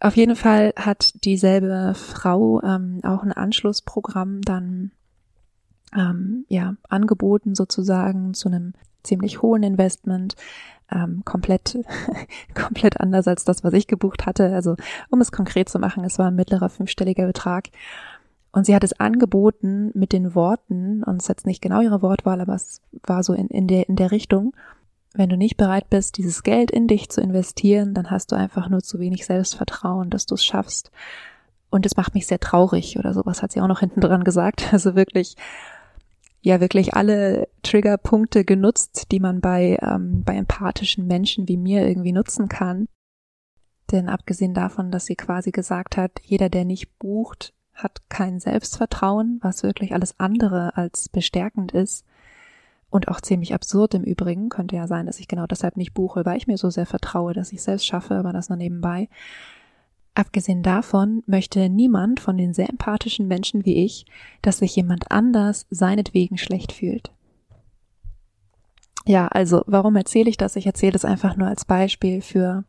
Auf 0.00 0.16
jeden 0.16 0.36
Fall 0.36 0.72
hat 0.76 1.24
dieselbe 1.24 1.94
Frau 1.94 2.60
ähm, 2.62 3.00
auch 3.04 3.22
ein 3.22 3.32
Anschlussprogramm 3.32 4.42
dann 4.42 4.90
ähm, 5.96 6.44
ja 6.48 6.74
angeboten 6.88 7.54
sozusagen 7.54 8.34
zu 8.34 8.48
einem 8.48 8.72
ziemlich 9.02 9.42
hohen 9.42 9.62
Investment, 9.62 10.34
ähm, 10.90 11.22
komplett 11.24 11.78
komplett 12.54 13.00
anders 13.00 13.26
als 13.26 13.44
das, 13.44 13.64
was 13.64 13.72
ich 13.72 13.86
gebucht 13.86 14.26
hatte. 14.26 14.54
Also 14.54 14.76
um 15.10 15.20
es 15.20 15.32
konkret 15.32 15.68
zu 15.68 15.78
machen, 15.78 16.04
es 16.04 16.18
war 16.18 16.28
ein 16.28 16.36
mittlerer 16.36 16.68
fünfstelliger 16.68 17.26
Betrag 17.26 17.68
und 18.52 18.66
sie 18.66 18.74
hat 18.74 18.84
es 18.84 18.98
angeboten 19.00 19.90
mit 19.94 20.12
den 20.12 20.34
Worten, 20.34 21.02
und 21.02 21.16
es 21.16 21.24
ist 21.24 21.28
jetzt 21.28 21.46
nicht 21.46 21.62
genau 21.62 21.80
ihre 21.80 22.02
Wortwahl, 22.02 22.40
aber 22.40 22.54
es 22.54 22.82
war 23.06 23.22
so 23.22 23.32
in, 23.32 23.48
in, 23.48 23.66
der, 23.66 23.88
in 23.88 23.96
der 23.96 24.10
Richtung, 24.10 24.52
wenn 25.14 25.30
du 25.30 25.36
nicht 25.36 25.56
bereit 25.56 25.88
bist, 25.90 26.18
dieses 26.18 26.42
Geld 26.42 26.70
in 26.70 26.86
dich 26.86 27.08
zu 27.08 27.20
investieren, 27.20 27.94
dann 27.94 28.10
hast 28.10 28.30
du 28.30 28.36
einfach 28.36 28.68
nur 28.68 28.80
zu 28.80 28.98
wenig 28.98 29.24
Selbstvertrauen, 29.24 30.10
dass 30.10 30.26
du 30.26 30.34
es 30.34 30.44
schaffst. 30.44 30.90
Und 31.70 31.86
es 31.86 31.96
macht 31.96 32.14
mich 32.14 32.26
sehr 32.26 32.40
traurig 32.40 32.98
oder 32.98 33.14
sowas 33.14 33.42
hat 33.42 33.52
sie 33.52 33.62
auch 33.62 33.68
noch 33.68 33.80
hinten 33.80 34.00
dran 34.00 34.24
gesagt. 34.24 34.68
Also 34.72 34.94
wirklich, 34.94 35.36
ja, 36.42 36.60
wirklich 36.60 36.94
alle 36.94 37.48
Triggerpunkte 37.62 38.44
genutzt, 38.44 39.12
die 39.12 39.20
man 39.20 39.40
bei, 39.40 39.78
ähm, 39.80 40.24
bei 40.24 40.34
empathischen 40.34 41.06
Menschen 41.06 41.48
wie 41.48 41.56
mir 41.56 41.86
irgendwie 41.86 42.12
nutzen 42.12 42.48
kann. 42.48 42.88
Denn 43.92 44.08
abgesehen 44.08 44.52
davon, 44.52 44.90
dass 44.90 45.06
sie 45.06 45.14
quasi 45.14 45.52
gesagt 45.52 45.96
hat, 45.96 46.20
jeder, 46.24 46.48
der 46.48 46.64
nicht 46.64 46.98
bucht, 46.98 47.54
hat 47.72 48.02
kein 48.08 48.40
Selbstvertrauen, 48.40 49.38
was 49.40 49.62
wirklich 49.62 49.94
alles 49.94 50.18
andere 50.18 50.76
als 50.76 51.08
bestärkend 51.08 51.72
ist 51.72 52.04
und 52.90 53.08
auch 53.08 53.20
ziemlich 53.20 53.54
absurd 53.54 53.94
im 53.94 54.02
Übrigen. 54.02 54.48
Könnte 54.48 54.74
ja 54.74 54.88
sein, 54.88 55.06
dass 55.06 55.20
ich 55.20 55.28
genau 55.28 55.46
deshalb 55.46 55.76
nicht 55.76 55.94
buche, 55.94 56.24
weil 56.24 56.36
ich 56.36 56.48
mir 56.48 56.58
so 56.58 56.70
sehr 56.70 56.86
vertraue, 56.86 57.34
dass 57.34 57.52
ich 57.52 57.62
selbst 57.62 57.86
schaffe, 57.86 58.16
aber 58.16 58.32
das 58.32 58.48
nur 58.48 58.58
nebenbei. 58.58 59.08
Abgesehen 60.14 60.62
davon 60.62 61.22
möchte 61.26 61.68
niemand 61.70 62.20
von 62.20 62.36
den 62.36 62.52
sehr 62.52 62.68
empathischen 62.68 63.28
Menschen 63.28 63.64
wie 63.64 63.84
ich, 63.84 64.04
dass 64.42 64.58
sich 64.58 64.76
jemand 64.76 65.10
anders 65.10 65.66
seinetwegen 65.70 66.36
schlecht 66.36 66.72
fühlt. 66.72 67.10
Ja, 69.06 69.28
also 69.28 69.62
warum 69.66 69.96
erzähle 69.96 70.28
ich 70.30 70.36
das? 70.36 70.56
Ich 70.56 70.66
erzähle 70.66 70.94
es 70.94 71.04
einfach 71.04 71.36
nur 71.36 71.48
als 71.48 71.64
Beispiel 71.64 72.20
für 72.20 72.64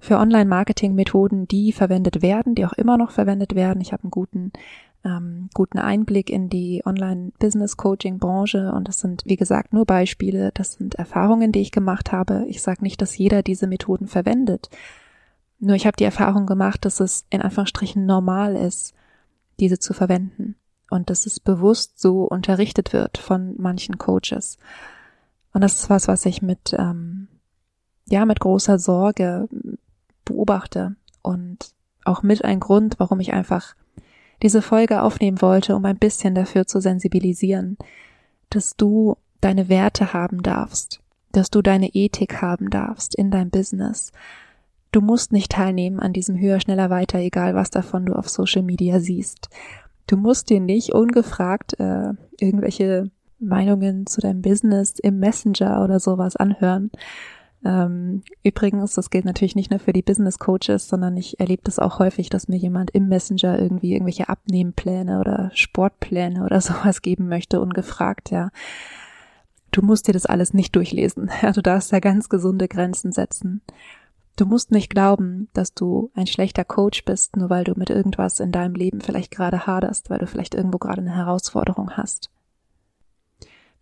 für 0.00 0.18
Online-Marketing-Methoden, 0.18 1.48
die 1.48 1.72
verwendet 1.72 2.22
werden, 2.22 2.54
die 2.54 2.64
auch 2.64 2.72
immer 2.74 2.96
noch 2.96 3.10
verwendet 3.10 3.56
werden. 3.56 3.80
Ich 3.80 3.92
habe 3.92 4.04
einen 4.04 4.12
guten 4.12 4.52
ähm, 5.04 5.48
guten 5.54 5.78
Einblick 5.78 6.30
in 6.30 6.48
die 6.48 6.82
Online-Business-Coaching-Branche 6.84 8.72
und 8.72 8.88
das 8.88 9.00
sind, 9.00 9.22
wie 9.26 9.36
gesagt, 9.36 9.72
nur 9.72 9.84
Beispiele. 9.84 10.50
Das 10.54 10.74
sind 10.74 10.96
Erfahrungen, 10.96 11.52
die 11.52 11.60
ich 11.60 11.72
gemacht 11.72 12.12
habe. 12.12 12.44
Ich 12.48 12.62
sage 12.62 12.82
nicht, 12.82 13.00
dass 13.00 13.16
jeder 13.16 13.42
diese 13.42 13.66
Methoden 13.66 14.06
verwendet. 14.08 14.70
Nur 15.58 15.76
ich 15.76 15.86
habe 15.86 15.96
die 15.96 16.04
Erfahrung 16.04 16.46
gemacht, 16.46 16.84
dass 16.84 17.00
es 17.00 17.26
in 17.30 17.42
Anführungsstrichen 17.42 18.06
normal 18.06 18.54
ist, 18.54 18.94
diese 19.58 19.78
zu 19.78 19.92
verwenden 19.92 20.54
und 20.90 21.10
dass 21.10 21.26
es 21.26 21.40
bewusst 21.40 22.00
so 22.00 22.24
unterrichtet 22.24 22.92
wird 22.92 23.18
von 23.18 23.54
manchen 23.58 23.98
Coaches. 23.98 24.58
Und 25.52 25.62
das 25.62 25.74
ist 25.80 25.90
was, 25.90 26.08
was 26.08 26.24
ich 26.26 26.42
mit 26.42 26.74
ähm, 26.78 27.28
ja 28.08 28.24
mit 28.24 28.40
großer 28.40 28.78
Sorge 28.78 29.48
beobachte 30.24 30.96
und 31.22 31.72
auch 32.04 32.22
mit 32.22 32.44
ein 32.44 32.60
Grund, 32.60 32.94
warum 32.98 33.20
ich 33.20 33.32
einfach 33.32 33.74
diese 34.42 34.62
Folge 34.62 35.02
aufnehmen 35.02 35.42
wollte, 35.42 35.74
um 35.74 35.84
ein 35.84 35.98
bisschen 35.98 36.34
dafür 36.34 36.66
zu 36.66 36.80
sensibilisieren, 36.80 37.76
dass 38.50 38.76
du 38.76 39.16
deine 39.40 39.68
Werte 39.68 40.12
haben 40.12 40.42
darfst, 40.42 41.00
dass 41.32 41.50
du 41.50 41.60
deine 41.60 41.88
Ethik 41.94 42.40
haben 42.40 42.70
darfst 42.70 43.14
in 43.14 43.30
deinem 43.30 43.50
Business. 43.50 44.12
Du 44.92 45.00
musst 45.00 45.32
nicht 45.32 45.52
teilnehmen 45.52 46.00
an 46.00 46.12
diesem 46.12 46.38
höher, 46.38 46.60
schneller, 46.60 46.90
weiter, 46.90 47.18
egal 47.18 47.54
was 47.54 47.70
davon 47.70 48.06
du 48.06 48.14
auf 48.14 48.28
Social 48.28 48.62
Media 48.62 49.00
siehst. 49.00 49.48
Du 50.06 50.16
musst 50.16 50.48
dir 50.50 50.60
nicht 50.60 50.94
ungefragt 50.94 51.78
äh, 51.78 52.12
irgendwelche 52.38 53.10
Meinungen 53.38 54.06
zu 54.06 54.20
deinem 54.20 54.42
Business 54.42 54.98
im 54.98 55.18
Messenger 55.18 55.84
oder 55.84 56.00
sowas 56.00 56.36
anhören 56.36 56.90
ähm, 57.64 58.22
übrigens, 58.44 58.94
das 58.94 59.10
gilt 59.10 59.24
natürlich 59.24 59.56
nicht 59.56 59.70
nur 59.70 59.80
für 59.80 59.92
die 59.92 60.02
Business 60.02 60.38
Coaches, 60.38 60.88
sondern 60.88 61.16
ich 61.16 61.40
erlebe 61.40 61.62
das 61.64 61.78
auch 61.78 61.98
häufig, 61.98 62.30
dass 62.30 62.48
mir 62.48 62.56
jemand 62.56 62.90
im 62.92 63.08
Messenger 63.08 63.58
irgendwie 63.58 63.92
irgendwelche 63.92 64.28
Abnehmpläne 64.28 65.18
oder 65.18 65.50
Sportpläne 65.54 66.44
oder 66.44 66.60
sowas 66.62 67.02
geben 67.02 67.28
möchte, 67.28 67.60
ungefragt, 67.60 68.30
ja. 68.30 68.50
Du 69.70 69.82
musst 69.82 70.08
dir 70.08 70.12
das 70.12 70.24
alles 70.24 70.54
nicht 70.54 70.74
durchlesen. 70.76 71.30
Ja, 71.42 71.52
du 71.52 71.60
darfst 71.60 71.92
da 71.92 72.00
ganz 72.00 72.28
gesunde 72.28 72.68
Grenzen 72.68 73.12
setzen. 73.12 73.60
Du 74.38 74.46
musst 74.46 74.70
nicht 74.70 74.88
glauben, 74.88 75.48
dass 75.52 75.74
du 75.74 76.12
ein 76.14 76.28
schlechter 76.28 76.64
Coach 76.64 77.04
bist, 77.04 77.36
nur 77.36 77.50
weil 77.50 77.64
du 77.64 77.72
mit 77.74 77.90
irgendwas 77.90 78.38
in 78.38 78.52
deinem 78.52 78.76
Leben 78.76 79.00
vielleicht 79.00 79.32
gerade 79.32 79.66
haderst, 79.66 80.10
weil 80.10 80.20
du 80.20 80.28
vielleicht 80.28 80.54
irgendwo 80.54 80.78
gerade 80.78 81.00
eine 81.00 81.16
Herausforderung 81.16 81.96
hast. 81.96 82.30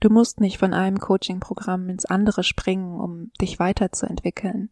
Du 0.00 0.08
musst 0.08 0.40
nicht 0.40 0.56
von 0.56 0.72
einem 0.72 0.98
Coaching-Programm 0.98 1.90
ins 1.90 2.06
andere 2.06 2.42
springen, 2.42 2.98
um 2.98 3.30
dich 3.38 3.58
weiterzuentwickeln. 3.58 4.70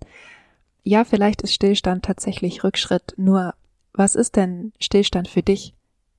Ja, 0.85 1.05
vielleicht 1.05 1.43
ist 1.43 1.53
Stillstand 1.53 2.03
tatsächlich 2.03 2.65
Rückschritt, 2.65 3.13
nur 3.19 3.53
was 3.93 4.15
ist 4.15 4.37
denn 4.37 4.73
Stillstand 4.81 5.29
für 5.29 5.43
dich? 5.43 5.75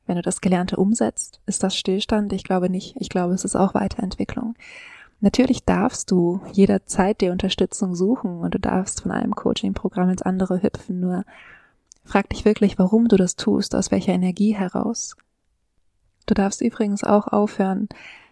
Wenn 0.06 0.18
du 0.18 0.22
das 0.22 0.42
Gelernte 0.42 0.78
umsetzt, 0.78 1.42
ist 1.48 1.64
das 1.64 1.76
Stillstand? 1.76 2.32
Ich 2.34 2.44
glaube 2.44 2.70
nicht. 2.70 2.98
Ich 3.00 3.10
glaube, 3.10 3.34
es 3.34 3.44
ist 3.44 3.56
auch 3.56 3.74
Weiterentwicklung. 3.74 4.54
Natürlich 5.22 5.64
darfst 5.64 6.12
du 6.12 6.42
jederzeit 6.52 7.22
die 7.22 7.30
Unterstützung 7.30 7.96
suchen 7.96 8.40
und 8.40 8.54
du 8.54 8.60
darfst 8.60 9.02
von 9.02 9.12
einem 9.12 9.36
Coaching-Programm 9.36 10.10
ins 10.10 10.22
andere 10.22 10.62
hüpfen, 10.62 11.00
nur 11.00 11.24
frag 12.04 12.30
dich 12.30 12.46
wirklich, 12.46 12.78
warum 12.78 13.08
du 13.08 13.16
das 13.18 13.36
tust, 13.36 13.76
aus 13.76 13.92
welcher 13.92 14.14
Energie 14.14 14.54
heraus. 14.54 15.16
Du 16.26 16.34
darfst 16.34 16.62
übrigens 16.62 17.04
auch 17.04 17.28
aufhören, 17.28 17.90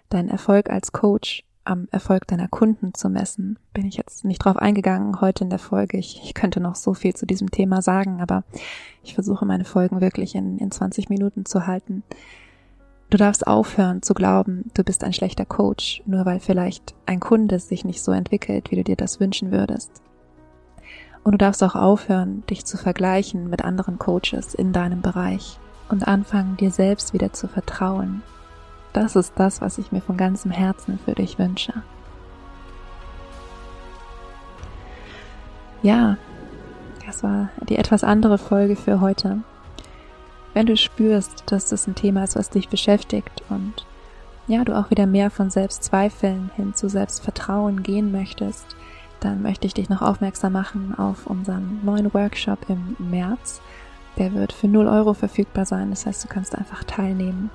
deinen 0.09 0.29
Erfolg 0.29 0.69
als 0.69 0.91
Coach 0.91 1.43
am 1.65 1.87
Erfolg 1.91 2.27
deiner 2.27 2.47
Kunden 2.47 2.93
zu 2.93 3.09
messen. 3.09 3.57
Bin 3.73 3.85
ich 3.85 3.95
jetzt 3.95 4.25
nicht 4.25 4.39
drauf 4.39 4.57
eingegangen 4.57 5.21
heute 5.21 5.45
in 5.45 5.49
der 5.49 5.59
Folge. 5.59 5.97
Ich, 5.97 6.21
ich 6.23 6.33
könnte 6.33 6.59
noch 6.59 6.75
so 6.75 6.93
viel 6.93 7.15
zu 7.15 7.25
diesem 7.25 7.51
Thema 7.51 7.81
sagen, 7.81 8.21
aber 8.21 8.43
ich 9.03 9.13
versuche 9.13 9.45
meine 9.45 9.65
Folgen 9.65 10.01
wirklich 10.01 10.35
in, 10.35 10.57
in 10.57 10.71
20 10.71 11.09
Minuten 11.09 11.45
zu 11.45 11.65
halten. 11.65 12.03
Du 13.13 13.17
darfst 13.17 13.45
aufhören 13.45 14.01
zu 14.01 14.15
glauben, 14.15 14.71
du 14.73 14.83
bist 14.83 15.03
ein 15.03 15.13
schlechter 15.13 15.45
Coach, 15.45 16.01
nur 16.07 16.25
weil 16.25 16.39
vielleicht 16.39 16.95
ein 17.05 17.19
Kunde 17.19 17.59
sich 17.59 17.85
nicht 17.85 18.01
so 18.01 18.11
entwickelt, 18.11 18.71
wie 18.71 18.75
du 18.77 18.83
dir 18.83 18.95
das 18.95 19.19
wünschen 19.19 19.51
würdest. 19.51 20.01
Und 21.23 21.33
du 21.33 21.37
darfst 21.37 21.63
auch 21.63 21.75
aufhören, 21.75 22.43
dich 22.49 22.65
zu 22.65 22.75
vergleichen 22.75 23.51
mit 23.51 23.63
anderen 23.63 23.99
Coaches 23.99 24.55
in 24.55 24.73
deinem 24.73 25.03
Bereich 25.03 25.59
und 25.89 26.07
anfangen, 26.07 26.57
dir 26.57 26.71
selbst 26.71 27.13
wieder 27.13 27.31
zu 27.33 27.47
vertrauen. 27.47 28.23
Das 28.93 29.15
ist 29.15 29.33
das, 29.35 29.61
was 29.61 29.77
ich 29.77 29.91
mir 29.91 30.01
von 30.01 30.17
ganzem 30.17 30.49
Herzen 30.49 30.97
für 30.97 31.13
dich 31.13 31.37
wünsche. 31.37 31.83
Ja, 35.83 36.17
das 37.05 37.21
war 37.21 37.49
die 37.69 37.77
etwas 37.77 38.03
andere 38.03 38.39
Folge 38.39 38.75
für 38.75 39.01
heute. 39.01 39.43
Wenn 40.53 40.65
du 40.65 40.77
spürst, 40.77 41.43
dass 41.47 41.69
das 41.69 41.87
ein 41.87 41.95
Thema 41.95 42.23
ist, 42.23 42.35
was 42.35 42.49
dich 42.49 42.69
beschäftigt 42.69 43.43
und 43.49 43.85
ja, 44.47 44.63
du 44.63 44.77
auch 44.77 44.89
wieder 44.89 45.07
mehr 45.07 45.31
von 45.31 45.49
Selbstzweifeln 45.49 46.51
hin 46.55 46.75
zu 46.75 46.89
Selbstvertrauen 46.89 47.81
gehen 47.81 48.11
möchtest, 48.11 48.75
dann 49.19 49.41
möchte 49.41 49.67
ich 49.67 49.73
dich 49.73 49.89
noch 49.89 50.01
aufmerksam 50.01 50.53
machen 50.53 50.95
auf 50.97 51.27
unseren 51.27 51.79
neuen 51.83 52.13
Workshop 52.13 52.59
im 52.67 52.95
März. 52.99 53.61
Der 54.17 54.33
wird 54.33 54.51
für 54.51 54.67
0 54.67 54.87
Euro 54.87 55.13
verfügbar 55.13 55.65
sein, 55.65 55.89
das 55.89 56.05
heißt, 56.05 56.23
du 56.23 56.27
kannst 56.27 56.55
einfach 56.55 56.83
teilnehmen. 56.83 57.49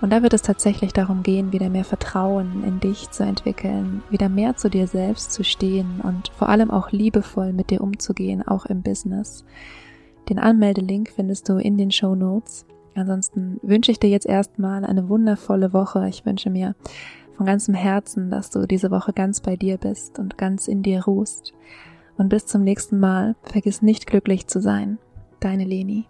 Und 0.00 0.10
da 0.10 0.22
wird 0.22 0.32
es 0.32 0.42
tatsächlich 0.42 0.92
darum 0.92 1.22
gehen, 1.22 1.52
wieder 1.52 1.68
mehr 1.68 1.84
Vertrauen 1.84 2.64
in 2.64 2.80
dich 2.80 3.10
zu 3.10 3.24
entwickeln, 3.24 4.02
wieder 4.10 4.28
mehr 4.28 4.56
zu 4.56 4.68
dir 4.68 4.88
selbst 4.88 5.32
zu 5.32 5.44
stehen 5.44 6.00
und 6.02 6.32
vor 6.36 6.48
allem 6.48 6.70
auch 6.70 6.90
liebevoll 6.90 7.52
mit 7.52 7.70
dir 7.70 7.80
umzugehen, 7.80 8.46
auch 8.46 8.66
im 8.66 8.82
Business. 8.82 9.44
Den 10.28 10.38
Anmeldelink 10.38 11.10
findest 11.14 11.48
du 11.48 11.56
in 11.56 11.76
den 11.76 11.90
Show 11.90 12.14
Notes. 12.14 12.66
Ansonsten 12.94 13.58
wünsche 13.62 13.90
ich 13.90 13.98
dir 13.98 14.10
jetzt 14.10 14.26
erstmal 14.26 14.84
eine 14.84 15.08
wundervolle 15.08 15.72
Woche. 15.72 16.08
Ich 16.08 16.24
wünsche 16.26 16.50
mir 16.50 16.74
von 17.36 17.46
ganzem 17.46 17.74
Herzen, 17.74 18.30
dass 18.30 18.50
du 18.50 18.66
diese 18.66 18.90
Woche 18.90 19.12
ganz 19.12 19.40
bei 19.40 19.56
dir 19.56 19.78
bist 19.78 20.18
und 20.18 20.38
ganz 20.38 20.68
in 20.68 20.82
dir 20.82 21.04
ruhst. 21.04 21.54
Und 22.18 22.28
bis 22.28 22.46
zum 22.46 22.62
nächsten 22.62 23.00
Mal, 23.00 23.34
vergiss 23.42 23.82
nicht 23.82 24.06
glücklich 24.06 24.46
zu 24.46 24.60
sein. 24.60 24.98
Deine 25.40 25.64
Leni. 25.64 26.06